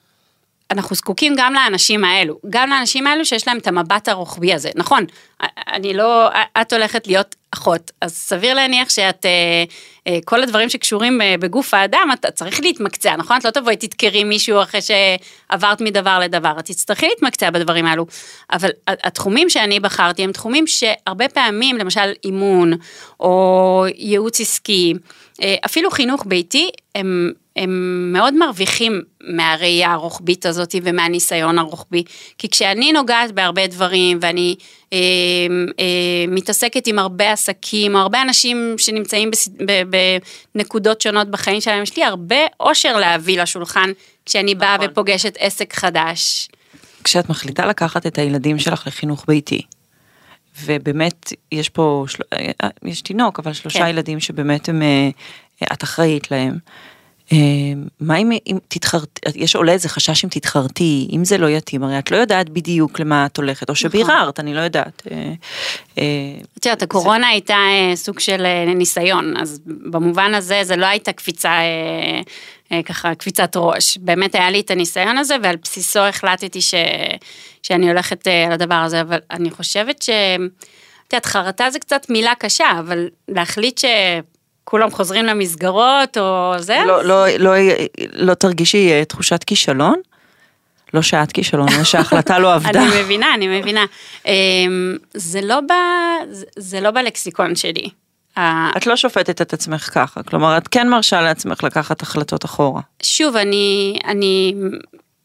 אנחנו 0.72 0.96
זקוקים 0.96 1.34
גם 1.38 1.54
לאנשים 1.54 2.04
האלו, 2.04 2.40
גם 2.50 2.70
לאנשים 2.70 3.08
האלו 3.08 3.26
שיש 3.26 3.48
להם 3.48 3.58
את 3.58 3.68
המבט 3.68 4.08
הרוחבי 4.08 4.54
הזה. 4.54 4.70
נכון, 4.76 5.06
אני 5.74 5.94
לא, 5.94 6.30
את 6.62 6.74
הולכת 6.74 7.08
להיות 7.08 7.36
אחות, 7.54 7.92
אז 8.02 8.14
סביר 8.14 8.54
להניח 8.54 8.90
שאת, 8.90 9.26
אה, 9.26 9.64
אה, 10.08 10.20
כל 10.26 10.44
הדברים 10.44 10.70
שקשורים 10.70 11.22
אה, 11.22 11.36
בגוף 11.40 11.74
האדם, 11.74 12.10
אתה 12.14 12.32
צריך 12.32 12.60
להתמקצע, 12.60 13.16
נכון? 13.16 13.38
את 13.38 13.46
לא 13.46 13.52
תבואי 13.52 13.76
תדקרי 13.76 14.24
מישהו 14.24 14.62
אחרי 14.62 14.80
שעברת 14.82 15.82
מדבר 15.82 16.20
לדבר, 16.20 16.60
את 16.60 16.66
תצטרכי 16.66 17.08
להתמקצע 17.08 17.50
בדברים 17.50 17.86
האלו. 17.86 18.06
אבל 18.52 18.70
התחומים 18.88 19.50
שאני 19.50 19.80
בחרתי 19.80 20.24
הם 20.24 20.32
תחומים 20.32 20.68
שהרבה 20.68 21.30
פעמים, 21.30 21.78
למשל 21.78 22.12
אימון, 22.24 22.74
או 23.20 23.86
ייעוץ 23.96 24.42
עסקי, 24.42 24.94
אפילו 25.66 25.92
חינוך 25.92 26.24
ביתי, 26.28 26.70
הם, 26.96 27.32
הם 27.56 28.10
מאוד 28.14 28.34
מרוויחים 28.34 29.02
מהראייה 29.24 29.92
הרוחבית 29.92 30.46
הזאת 30.46 30.76
ומהניסיון 30.84 31.60
הרוחבי. 31.60 32.04
כי 32.38 32.50
כשאני 32.50 32.92
נוגעת 32.92 33.32
בהרבה 33.32 33.68
דברים 33.68 34.18
ואני 34.22 34.56
מתעסקת 36.28 36.88
עם 36.88 37.00
הרבה 37.00 37.32
עסקים, 37.32 37.96
או 37.96 38.00
הרבה 38.00 38.22
אנשים 38.22 38.76
שנמצאים 38.78 39.32
בנקודות 40.56 41.02
שונות 41.02 41.28
בחיים 41.28 41.62
שלהם, 41.62 41.84
יש 41.84 41.98
לי 41.98 42.04
הרבה 42.04 42.36
אושר 42.60 42.98
להביא 42.98 43.42
לשולחן 43.42 43.92
כשאני 44.26 44.56
באה 44.56 44.76
נכון. 44.76 44.88
ופוגשת 44.92 45.36
עסק 45.40 45.74
חדש. 45.74 46.48
כשאת 47.04 47.30
מחליטה 47.30 47.66
לקחת 47.66 48.06
את 48.06 48.18
הילדים 48.18 48.60
שלך 48.60 48.88
לחינוך 48.88 49.26
ביתי, 49.28 49.62
ובאמת 50.64 51.34
יש 51.52 51.70
פה, 51.70 52.06
של... 52.08 52.24
יש 52.84 53.02
תינוק, 53.02 53.40
אבל 53.40 53.54
שלושה 53.54 53.80
כן. 53.80 53.88
ילדים 53.88 54.20
שבאמת 54.20 54.70
הם, 54.70 54.82
אה, 54.82 55.10
את 55.74 55.84
אחראית 55.84 56.32
להם. 56.32 56.58
אה, 57.32 57.38
מה 58.00 58.18
אם, 58.18 58.32
אם 58.48 58.58
תתחרט, 58.68 59.20
יש 59.36 59.56
עולה 59.56 59.72
איזה 59.72 59.90
חשש 59.90 60.26
אם 60.26 60.30
תתחרטי, 60.30 61.08
אם 61.12 61.26
זה 61.26 61.38
לא 61.38 61.48
יתאים, 61.48 61.84
הרי 61.84 62.00
את 62.00 62.12
לא 62.12 62.18
יודעת 62.18 62.50
בדיוק 62.50 63.00
למה 63.00 63.26
את 63.26 63.38
הולכת, 63.38 63.70
או 63.70 63.76
שביררת, 63.76 64.40
אני 64.40 64.54
לא 64.54 64.60
יודעת. 64.60 65.04
אה, 65.12 65.34
אה, 65.98 66.04
את 66.58 66.66
יודעת, 66.66 66.82
הקורונה 66.82 67.28
הייתה 67.28 67.58
סוג 67.96 68.20
של 68.20 68.46
ניסיון, 68.76 69.38
אז 69.38 69.60
במובן 69.66 70.34
הזה 70.34 70.60
זה 70.64 70.76
לא 70.76 70.86
הייתה 70.86 71.12
קפיצה, 71.12 71.54
ככה 72.86 73.16
קפיצת 73.16 73.52
ראש. 73.56 73.98
באמת 73.98 74.36
היה 74.36 74.50
לי 74.50 74.60
את 74.60 74.72
הניסיון 74.72 75.18
הזה, 75.18 75.36
ועל 75.44 75.56
בסיסו 75.56 76.00
החלטתי 76.00 76.62
ש, 76.62 76.74
שאני 77.64 77.90
הולכת 77.90 78.28
לדבר 78.52 78.76
הזה, 78.76 79.02
אבל 79.02 79.20
אני 79.32 79.52
חושבת 79.52 80.02
ש... 80.02 80.10
את 81.08 81.14
יודעת, 81.14 81.26
חרטה 81.26 81.70
זה 81.70 81.80
קצת 81.80 82.10
מילה 82.10 82.36
קשה, 82.36 82.72
אבל 82.80 83.08
להחליט 83.28 83.78
ש... 83.78 83.86
כולם 84.64 84.92
חוזרים 84.92 85.26
למסגרות 85.26 86.18
או 86.18 86.54
זה? 86.58 86.78
לא, 86.88 87.04
לא, 87.04 87.26
לא, 87.38 87.52
לא 88.14 88.34
תרגישי 88.34 88.92
אה, 88.92 89.06
תחושת 89.06 89.44
כישלון? 89.44 89.96
לא 90.94 91.02
שאת 91.02 91.32
כישלון, 91.32 91.68
אלא 91.76 91.84
שההחלטה 91.84 92.40
לא 92.40 92.54
עבדה. 92.56 92.84
אני 92.84 93.02
מבינה, 93.02 93.34
אני 93.34 93.60
מבינה. 93.60 93.86
אמ, 94.26 94.32
זה 95.14 95.42
לא 95.42 95.60
ב... 95.62 95.72
זה- 96.58 96.80
לא 96.80 96.92
בלקסיקון 96.92 97.56
שלי. 97.56 97.90
את 98.78 98.88
לא 98.88 98.96
שופטת 98.96 99.42
את 99.42 99.54
עצמך 99.54 99.90
ככה, 99.94 100.24
כלומר 100.24 100.58
את 100.58 100.68
כן 100.68 100.90
מרשה 100.90 101.22
לעצמך 101.22 101.64
לקחת 101.64 102.02
החלטות 102.02 102.46
אחורה. 102.46 102.82
שוב, 103.04 103.36
אני, 103.36 104.00
אני, 104.06 104.54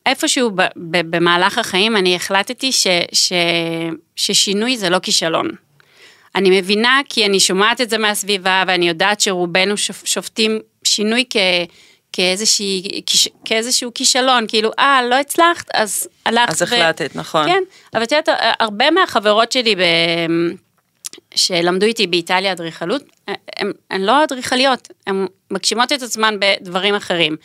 איפשהו 0.07 0.51
ב, 0.51 0.63
ב, 0.77 1.17
במהלך 1.17 1.59
החיים 1.59 1.97
אני 1.97 2.17
החלטתי 2.17 2.73
ש, 2.73 2.87
ש, 3.13 3.33
ששינוי 4.17 4.77
זה 4.77 4.91
לא 4.91 4.99
כישלון. 4.99 5.49
אני 6.37 6.61
מבינה 6.61 7.01
כי 7.09 7.27
אני 7.27 7.41
שומעת 7.41 7.81
את 7.81 7.91
זה 7.91 7.99
מהסביבה 7.99 8.65
ואני 8.67 8.89
יודעת 8.89 9.21
שרובנו 9.21 9.77
שופ, 9.77 10.03
שופטים 10.07 10.61
שינוי 10.85 11.25
כ, 11.31 11.37
כאיזושהי, 12.13 13.03
כיש, 13.07 13.29
כאיזשהו 13.45 13.91
כישלון, 13.95 14.45
כאילו, 14.49 14.71
אה, 14.79 15.01
לא 15.11 15.15
הצלחת, 15.15 15.67
אז 15.75 16.09
הלכת. 16.27 16.51
אז 16.51 16.63
החלטת, 16.63 17.17
נכון. 17.17 17.47
כן, 17.47 17.63
אבל 17.95 18.03
את 18.03 18.13
יודעת, 18.13 18.29
הרבה 18.61 18.91
מהחברות 18.91 19.53
שלי 19.53 19.77
ב... 19.77 19.81
שלמדו 21.35 21.87
איתי 21.87 22.07
באיטליה 22.07 22.53
אדריכלות, 22.53 23.03
הן 23.91 24.01
לא 24.01 24.25
אדריכליות, 24.25 24.89
הן 25.07 25.27
מגשימות 25.51 25.93
את 25.93 26.03
עצמן 26.03 26.37
בדברים 26.41 26.95
אחרים. 26.95 27.37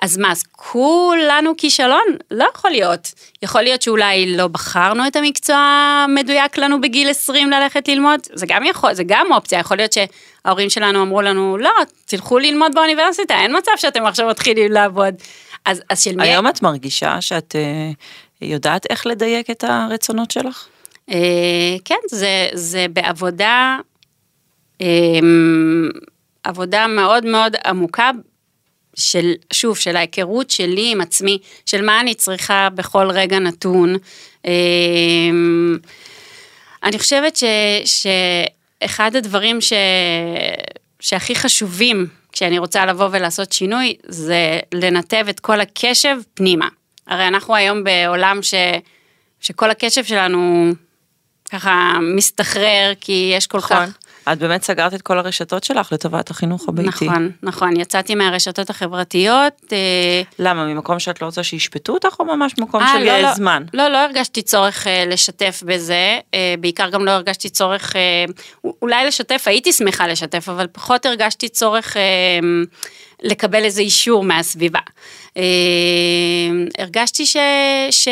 אז 0.00 0.18
מה, 0.18 0.32
אז 0.32 0.42
כולנו 0.52 1.56
כישלון? 1.56 2.04
לא 2.30 2.44
יכול 2.54 2.70
להיות. 2.70 3.12
יכול 3.42 3.62
להיות 3.62 3.82
שאולי 3.82 4.36
לא 4.36 4.48
בחרנו 4.48 5.06
את 5.06 5.16
המקצוע 5.16 5.56
המדויק 5.56 6.58
לנו 6.58 6.80
בגיל 6.80 7.10
20 7.10 7.50
ללכת 7.50 7.88
ללמוד, 7.88 8.20
זה 8.32 8.46
גם 8.48 8.64
יכול, 8.64 8.94
זה 8.94 9.02
גם 9.06 9.26
אופציה, 9.32 9.58
יכול 9.58 9.76
להיות 9.76 9.92
שההורים 9.92 10.70
שלנו 10.70 11.02
אמרו 11.02 11.22
לנו, 11.22 11.56
לא, 11.56 11.70
תלכו 12.06 12.38
ללמוד 12.38 12.74
באוניברסיטה, 12.74 13.34
אין 13.34 13.56
מצב 13.56 13.72
שאתם 13.76 14.06
עכשיו 14.06 14.28
מתחילים 14.28 14.72
לעבוד. 14.72 15.14
אז, 15.64 15.82
אז 15.90 16.02
של 16.02 16.16
מי... 16.16 16.22
היום 16.22 16.48
את 16.48 16.62
מרגישה 16.62 17.20
שאת 17.20 17.56
אה, 17.56 17.90
יודעת 18.42 18.86
איך 18.90 19.06
לדייק 19.06 19.50
את 19.50 19.64
הרצונות 19.64 20.30
שלך? 20.30 20.66
אה, 21.10 21.76
כן, 21.84 21.98
זה, 22.10 22.48
זה 22.54 22.86
בעבודה, 22.92 23.78
אה, 24.80 24.86
עבודה 26.44 26.86
מאוד 26.86 27.24
מאוד 27.24 27.56
עמוקה 27.64 28.10
של, 28.94 29.32
שוב, 29.52 29.76
של 29.76 29.96
ההיכרות 29.96 30.50
שלי 30.50 30.92
עם 30.92 31.00
עצמי, 31.00 31.38
של 31.66 31.82
מה 31.82 32.00
אני 32.00 32.14
צריכה 32.14 32.68
בכל 32.74 33.10
רגע 33.10 33.38
נתון. 33.38 33.96
אה, 34.46 34.52
אני 36.82 36.98
חושבת 36.98 37.36
ש, 37.36 37.44
שאחד 37.84 39.16
הדברים 39.16 39.60
ש, 39.60 39.72
שהכי 41.00 41.34
חשובים 41.34 42.06
כשאני 42.32 42.58
רוצה 42.58 42.86
לבוא 42.86 43.08
ולעשות 43.12 43.52
שינוי, 43.52 43.96
זה 44.08 44.60
לנתב 44.74 45.26
את 45.30 45.40
כל 45.40 45.60
הקשב 45.60 46.16
פנימה. 46.34 46.68
הרי 47.06 47.28
אנחנו 47.28 47.54
היום 47.54 47.84
בעולם 47.84 48.42
ש, 48.42 48.54
שכל 49.40 49.70
הקשב 49.70 50.04
שלנו 50.04 50.72
ככה 51.50 51.92
מסתחרר, 52.16 52.92
כי 53.00 53.32
יש 53.36 53.46
כל 53.46 53.58
נכון. 53.58 53.76
כך... 53.76 53.98
את 54.32 54.38
באמת 54.38 54.62
סגרת 54.62 54.94
את 54.94 55.02
כל 55.02 55.18
הרשתות 55.18 55.64
שלך 55.64 55.92
לטובת 55.92 56.30
החינוך 56.30 56.68
הביתי. 56.68 57.04
נכון, 57.04 57.30
נכון, 57.42 57.80
יצאתי 57.80 58.14
מהרשתות 58.14 58.70
החברתיות. 58.70 59.52
אה, 59.72 60.22
למה, 60.38 60.66
ממקום 60.66 60.98
שאת 60.98 61.22
לא 61.22 61.26
רוצה 61.26 61.42
שישפטו 61.42 61.92
אותך, 61.92 62.16
או 62.20 62.24
ממש 62.24 62.54
ממקום 62.58 62.82
אה, 62.82 62.92
של 62.92 63.04
לא, 63.04 63.10
אה, 63.10 63.22
לא. 63.22 63.34
זמן? 63.34 63.64
לא, 63.74 63.88
לא 63.88 63.98
הרגשתי 63.98 64.42
צורך 64.42 64.86
אה, 64.86 65.04
לשתף 65.06 65.62
בזה, 65.66 66.18
אה, 66.34 66.54
בעיקר 66.60 66.90
גם 66.90 67.04
לא 67.04 67.10
הרגשתי 67.10 67.48
צורך, 67.48 67.96
אה, 67.96 68.24
אולי 68.82 69.06
לשתף, 69.06 69.42
הייתי 69.46 69.72
שמחה 69.72 70.06
לשתף, 70.06 70.48
אבל 70.48 70.66
פחות 70.72 71.06
הרגשתי 71.06 71.48
צורך 71.48 71.96
אה, 71.96 72.02
לקבל 73.22 73.64
איזה 73.64 73.80
אישור 73.80 74.24
מהסביבה. 74.24 74.80
אה, 75.36 75.42
הרגשתי 76.78 77.26
ש... 77.26 77.36
ש... 77.90 78.08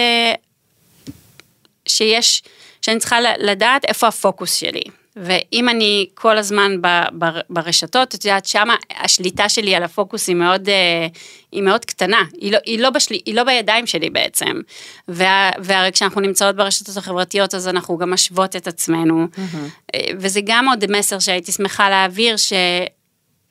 שיש, 1.88 2.42
שאני 2.82 2.98
צריכה 2.98 3.18
לדעת 3.38 3.84
איפה 3.84 4.08
הפוקוס 4.08 4.54
שלי. 4.54 4.82
ואם 5.22 5.68
אני 5.68 6.06
כל 6.14 6.38
הזמן 6.38 6.82
ב, 6.82 6.86
ב, 7.18 7.24
ברשתות, 7.50 8.14
את 8.14 8.24
יודעת, 8.24 8.46
שמה 8.46 8.76
השליטה 9.00 9.48
שלי 9.48 9.74
על 9.74 9.82
הפוקוס 9.82 10.28
היא 10.28 10.36
מאוד, 10.36 10.68
אה, 10.68 11.06
היא 11.52 11.62
מאוד 11.62 11.84
קטנה, 11.84 12.22
היא 12.40 12.52
לא, 12.52 12.58
היא, 12.64 12.78
לא 12.78 12.90
בשלי, 12.90 13.20
היא 13.26 13.34
לא 13.34 13.44
בידיים 13.44 13.86
שלי 13.86 14.10
בעצם. 14.10 14.60
וה, 15.08 15.50
והרי 15.58 15.92
כשאנחנו 15.92 16.20
נמצאות 16.20 16.56
ברשתות 16.56 16.96
החברתיות, 16.96 17.54
אז 17.54 17.68
אנחנו 17.68 17.98
גם 17.98 18.10
משוות 18.10 18.56
את 18.56 18.66
עצמנו. 18.66 19.26
Mm-hmm. 19.34 19.96
וזה 20.18 20.40
גם 20.44 20.68
עוד 20.68 20.84
מסר 20.90 21.18
שהייתי 21.18 21.52
שמחה 21.52 21.90
להעביר, 21.90 22.36
ש, 22.36 22.52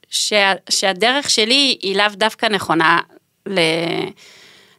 שה, 0.09 0.53
שהדרך 0.69 1.29
שלי 1.29 1.77
היא 1.81 1.95
לאו 1.95 2.09
דווקא 2.13 2.45
נכונה 2.45 2.99
ל... 3.45 3.59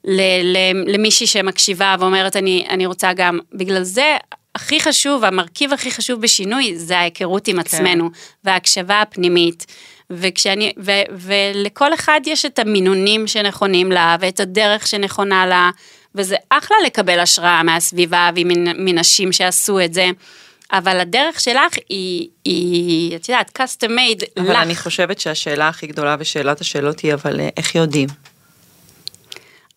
ל- 0.05 0.57
ל- 0.57 0.94
למישהי 0.94 1.27
שמקשיבה 1.27 1.96
ואומרת 1.98 2.37
אני, 2.37 2.66
אני 2.70 2.87
רוצה 2.87 3.12
גם, 3.12 3.38
בגלל 3.53 3.83
זה 3.83 4.16
הכי 4.59 4.81
חשוב, 4.81 5.25
המרכיב 5.25 5.73
הכי 5.73 5.90
חשוב 5.90 6.21
בשינוי 6.21 6.79
זה 6.79 6.99
ההיכרות 6.99 7.49
עם 7.49 7.59
עצמנו 7.59 8.11
וההקשבה 8.44 9.01
הפנימית. 9.01 9.66
וכשאני, 10.11 10.73
ו, 10.79 10.92
ולכל 11.11 11.94
אחד 11.94 12.21
יש 12.27 12.44
את 12.44 12.59
המינונים 12.59 13.27
שנכונים 13.27 13.92
לה 13.92 14.16
ואת 14.21 14.40
הדרך 14.40 14.87
שנכונה 14.87 15.47
לה, 15.47 15.71
וזה 16.14 16.37
אחלה 16.51 16.77
לקבל 16.87 17.21
השראה 17.21 17.62
מהסביבה 17.62 18.31
ומנשים 18.37 19.33
שעשו 19.33 19.81
את 19.81 19.94
זה. 19.94 20.07
אבל 20.73 21.01
הדרך 21.01 21.40
שלך 21.40 21.75
היא, 21.88 22.29
היא, 22.44 23.16
את 23.16 23.29
יודעת, 23.29 23.59
custom 23.61 23.88
made 23.88 24.25
לך. 24.37 24.47
אבל 24.47 24.57
אני 24.57 24.77
חושבת 24.77 25.21
שהשאלה 25.21 25.68
הכי 25.68 25.87
גדולה 25.87 26.16
ושאלת 26.18 26.61
השאלות 26.61 27.01
היא, 27.01 27.14
אבל 27.14 27.40
אה, 27.40 27.49
איך 27.57 27.75
יודעים? 27.75 28.09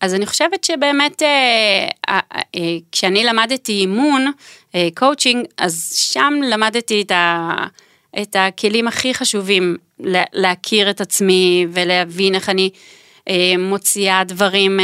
אז 0.02 0.14
אני 0.14 0.26
חושבת 0.26 0.64
שבאמת 0.64 1.22
אה, 1.22 1.88
אה, 2.08 2.20
אה, 2.30 2.60
כשאני 2.92 3.24
למדתי 3.24 3.72
אימון, 3.72 4.32
קואוצ'ינג, 4.94 5.46
אז 5.58 5.92
שם 5.94 6.34
למדתי 6.44 7.02
את, 7.02 7.10
ה, 7.10 7.50
את 8.22 8.36
הכלים 8.38 8.88
הכי 8.88 9.14
חשובים 9.14 9.76
לה, 9.98 10.22
להכיר 10.32 10.90
את 10.90 11.00
עצמי 11.00 11.66
ולהבין 11.72 12.34
איך 12.34 12.48
אני 12.48 12.70
אה, 13.28 13.54
מוציאה 13.58 14.24
דברים 14.24 14.80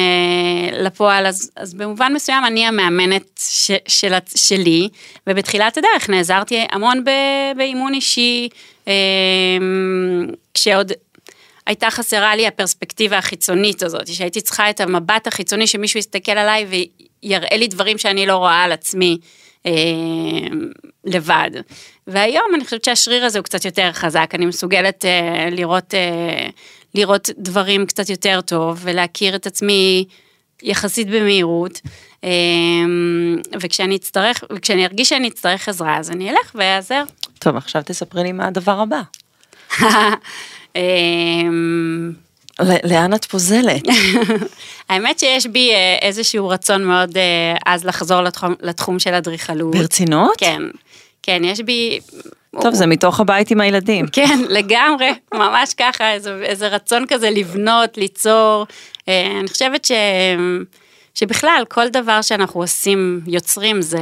לפועל, 0.73 1.27
אז, 1.27 1.51
אז 1.57 1.75
במובן 1.75 2.13
מסוים 2.15 2.45
אני 2.45 2.67
המאמנת 2.67 3.41
ש, 3.41 3.71
של, 3.89 4.13
שלי, 4.35 4.89
ובתחילת 5.27 5.77
הדרך 5.77 6.11
נעזרתי 6.11 6.67
המון 6.71 7.05
באימון 7.57 7.95
אישי, 7.95 8.49
כשעוד 10.55 10.93
הייתה 11.69 11.91
חסרה 11.91 12.37
לי 12.37 12.47
הפרספקטיבה 12.47 13.19
החיצונית 13.19 13.83
הזאת, 13.83 14.07
שהייתי 14.07 14.41
צריכה 14.41 14.71
את 14.71 14.81
המבט 14.81 15.27
החיצוני 15.27 15.67
שמישהו 15.67 15.99
יסתכל 15.99 16.33
עליי 16.33 16.67
ויראה 17.23 17.57
לי 17.57 17.69
דברים 17.69 17.99
שאני 17.99 18.27
לא 18.27 18.37
רואה 18.37 18.63
על 18.63 18.73
עצמי 18.73 19.19
אה, 19.67 19.73
לבד. 21.05 21.51
והיום 22.07 22.47
אני 22.55 22.65
חושבת 22.65 22.85
שהשריר 22.85 23.25
הזה 23.25 23.39
הוא 23.39 23.45
קצת 23.45 23.65
יותר 23.65 23.93
חזק, 23.93 24.31
אני 24.35 24.47
מסוגלת 24.47 25.05
אה, 25.05 25.49
לראות, 25.51 25.95
אה, 25.95 26.49
לראות 26.95 27.31
דברים 27.39 27.87
קצת 27.87 28.09
יותר 28.09 28.41
טוב 28.41 28.79
ולהכיר 28.83 29.37
את 29.37 29.47
עצמי 29.47 30.05
יחסית 30.63 31.09
במהירות. 31.11 31.81
אה, 32.25 32.31
וכשאני 33.61 33.97
אצטרך, 33.97 34.45
וכשאני 34.53 34.87
ארגיש 34.87 35.09
שאני 35.09 35.29
אצטרך 35.29 35.69
עזרה, 35.69 35.99
אז 35.99 36.11
אני 36.11 36.31
אלך 36.31 36.53
ואעזר. 36.55 37.03
טוב, 37.39 37.57
עכשיו 37.57 37.83
תספרי 37.87 38.23
לי 38.23 38.33
מה 38.33 38.47
הדבר 38.47 38.81
הבא. 38.81 39.01
אמ, 40.79 42.12
לאן 42.85 43.14
את 43.14 43.25
פוזלת? 43.25 43.83
האמת 44.88 45.19
שיש 45.19 45.47
בי 45.47 45.73
אה, 45.73 45.99
איזשהו 46.03 46.49
רצון 46.49 46.85
מאוד 46.85 47.17
אה, 47.17 47.55
אז 47.67 47.85
לחזור 47.85 48.23
לתחום, 48.23 48.55
לתחום 48.61 48.99
של 48.99 49.14
אדריכלות. 49.14 49.75
ברצינות? 49.75 50.35
כן, 50.38 50.62
כן, 51.23 51.43
יש 51.45 51.61
בי... 51.61 52.01
טוב, 52.61 52.75
זה 52.75 52.87
מתוך 52.87 53.21
הבית 53.21 53.51
עם 53.51 53.61
הילדים. 53.61 54.07
כן, 54.12 54.38
לגמרי, 54.49 55.11
ממש 55.35 55.75
ככה, 55.75 56.12
איזה, 56.12 56.41
איזה 56.43 56.69
רצון 56.69 57.05
כזה 57.09 57.31
לבנות, 57.31 57.97
ליצור. 57.99 58.67
אה, 59.09 59.38
אני 59.41 59.49
חושבת 59.49 59.85
ש... 59.85 59.93
שבכלל, 61.14 61.64
כל 61.69 61.88
דבר 61.88 62.23
שאנחנו 62.23 62.61
עושים, 62.61 63.21
יוצרים, 63.27 63.83
זה, 63.83 63.99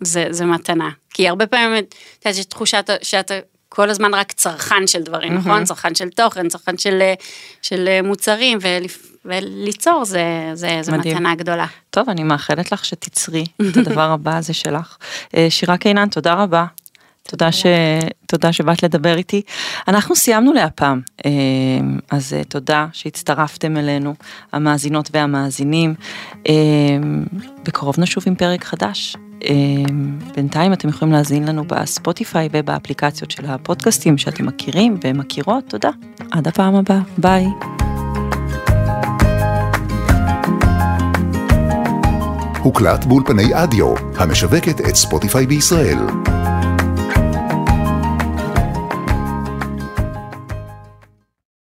זה, 0.00 0.26
זה 0.30 0.44
מתנה. 0.44 0.90
כי 1.14 1.28
הרבה 1.28 1.46
פעמים, 1.46 1.84
אתה 2.18 2.28
יודע, 2.28 2.40
יש 2.40 2.44
תחושה 2.44 2.80
שאתה 3.02 3.34
כל 3.68 3.90
הזמן 3.90 4.14
רק 4.14 4.32
צרכן 4.32 4.86
של 4.86 5.02
דברים, 5.02 5.32
mm-hmm. 5.32 5.38
נכון? 5.38 5.64
צרכן 5.64 5.94
של 5.94 6.08
תוכן, 6.08 6.48
צרכן 6.48 6.78
של, 6.78 7.02
של 7.62 7.88
מוצרים, 8.04 8.58
וליצור 9.26 10.04
זה, 10.04 10.50
זה, 10.54 10.78
זה 10.80 10.92
מתנה 10.92 11.34
גדולה. 11.34 11.66
טוב, 11.90 12.10
אני 12.10 12.22
מאחלת 12.22 12.72
לך 12.72 12.84
שתצרי 12.84 13.44
את 13.70 13.76
הדבר 13.76 14.10
הבא 14.10 14.36
הזה 14.36 14.54
שלך. 14.54 14.96
אה, 15.36 15.46
שירה 15.50 15.76
קינן, 15.76 16.08
תודה 16.08 16.34
רבה. 16.34 16.66
תודה, 17.28 17.52
ש... 17.52 17.66
תודה 18.26 18.52
שבאת 18.52 18.82
לדבר 18.82 19.16
איתי. 19.16 19.42
אנחנו 19.88 20.16
סיימנו 20.16 20.52
להפעם, 20.52 21.00
אה, 21.26 21.30
אז 22.10 22.32
אה, 22.32 22.44
תודה 22.44 22.86
שהצטרפתם 22.92 23.76
אלינו, 23.76 24.14
המאזינות 24.52 25.08
והמאזינים. 25.12 25.94
בקרוב 27.64 28.00
נשוב 28.00 28.24
עם 28.26 28.34
פרק 28.34 28.64
חדש. 28.64 29.16
אמ, 29.44 30.18
בינתיים 30.36 30.72
אתם 30.72 30.88
יכולים 30.88 31.14
להזין 31.14 31.48
לנו 31.48 31.64
בספוטיפיי 31.64 32.48
ובאפליקציות 32.52 33.30
של 33.30 33.46
הפודקאסטים 33.46 34.18
שאתם 34.18 34.46
מכירים 34.46 34.98
ומכירות, 35.04 35.64
תודה. 35.68 35.90
עד 36.30 36.48
הפעם 36.48 36.74
הבאה, 36.74 37.00
ביי. 37.18 37.46
הוקלט 42.62 43.04
באולפני 43.04 43.62
אדיו, 43.62 43.94
המשווקת 44.16 44.80
את 44.80 44.94
ספוטיפיי 44.94 45.46
בישראל. 45.46 45.98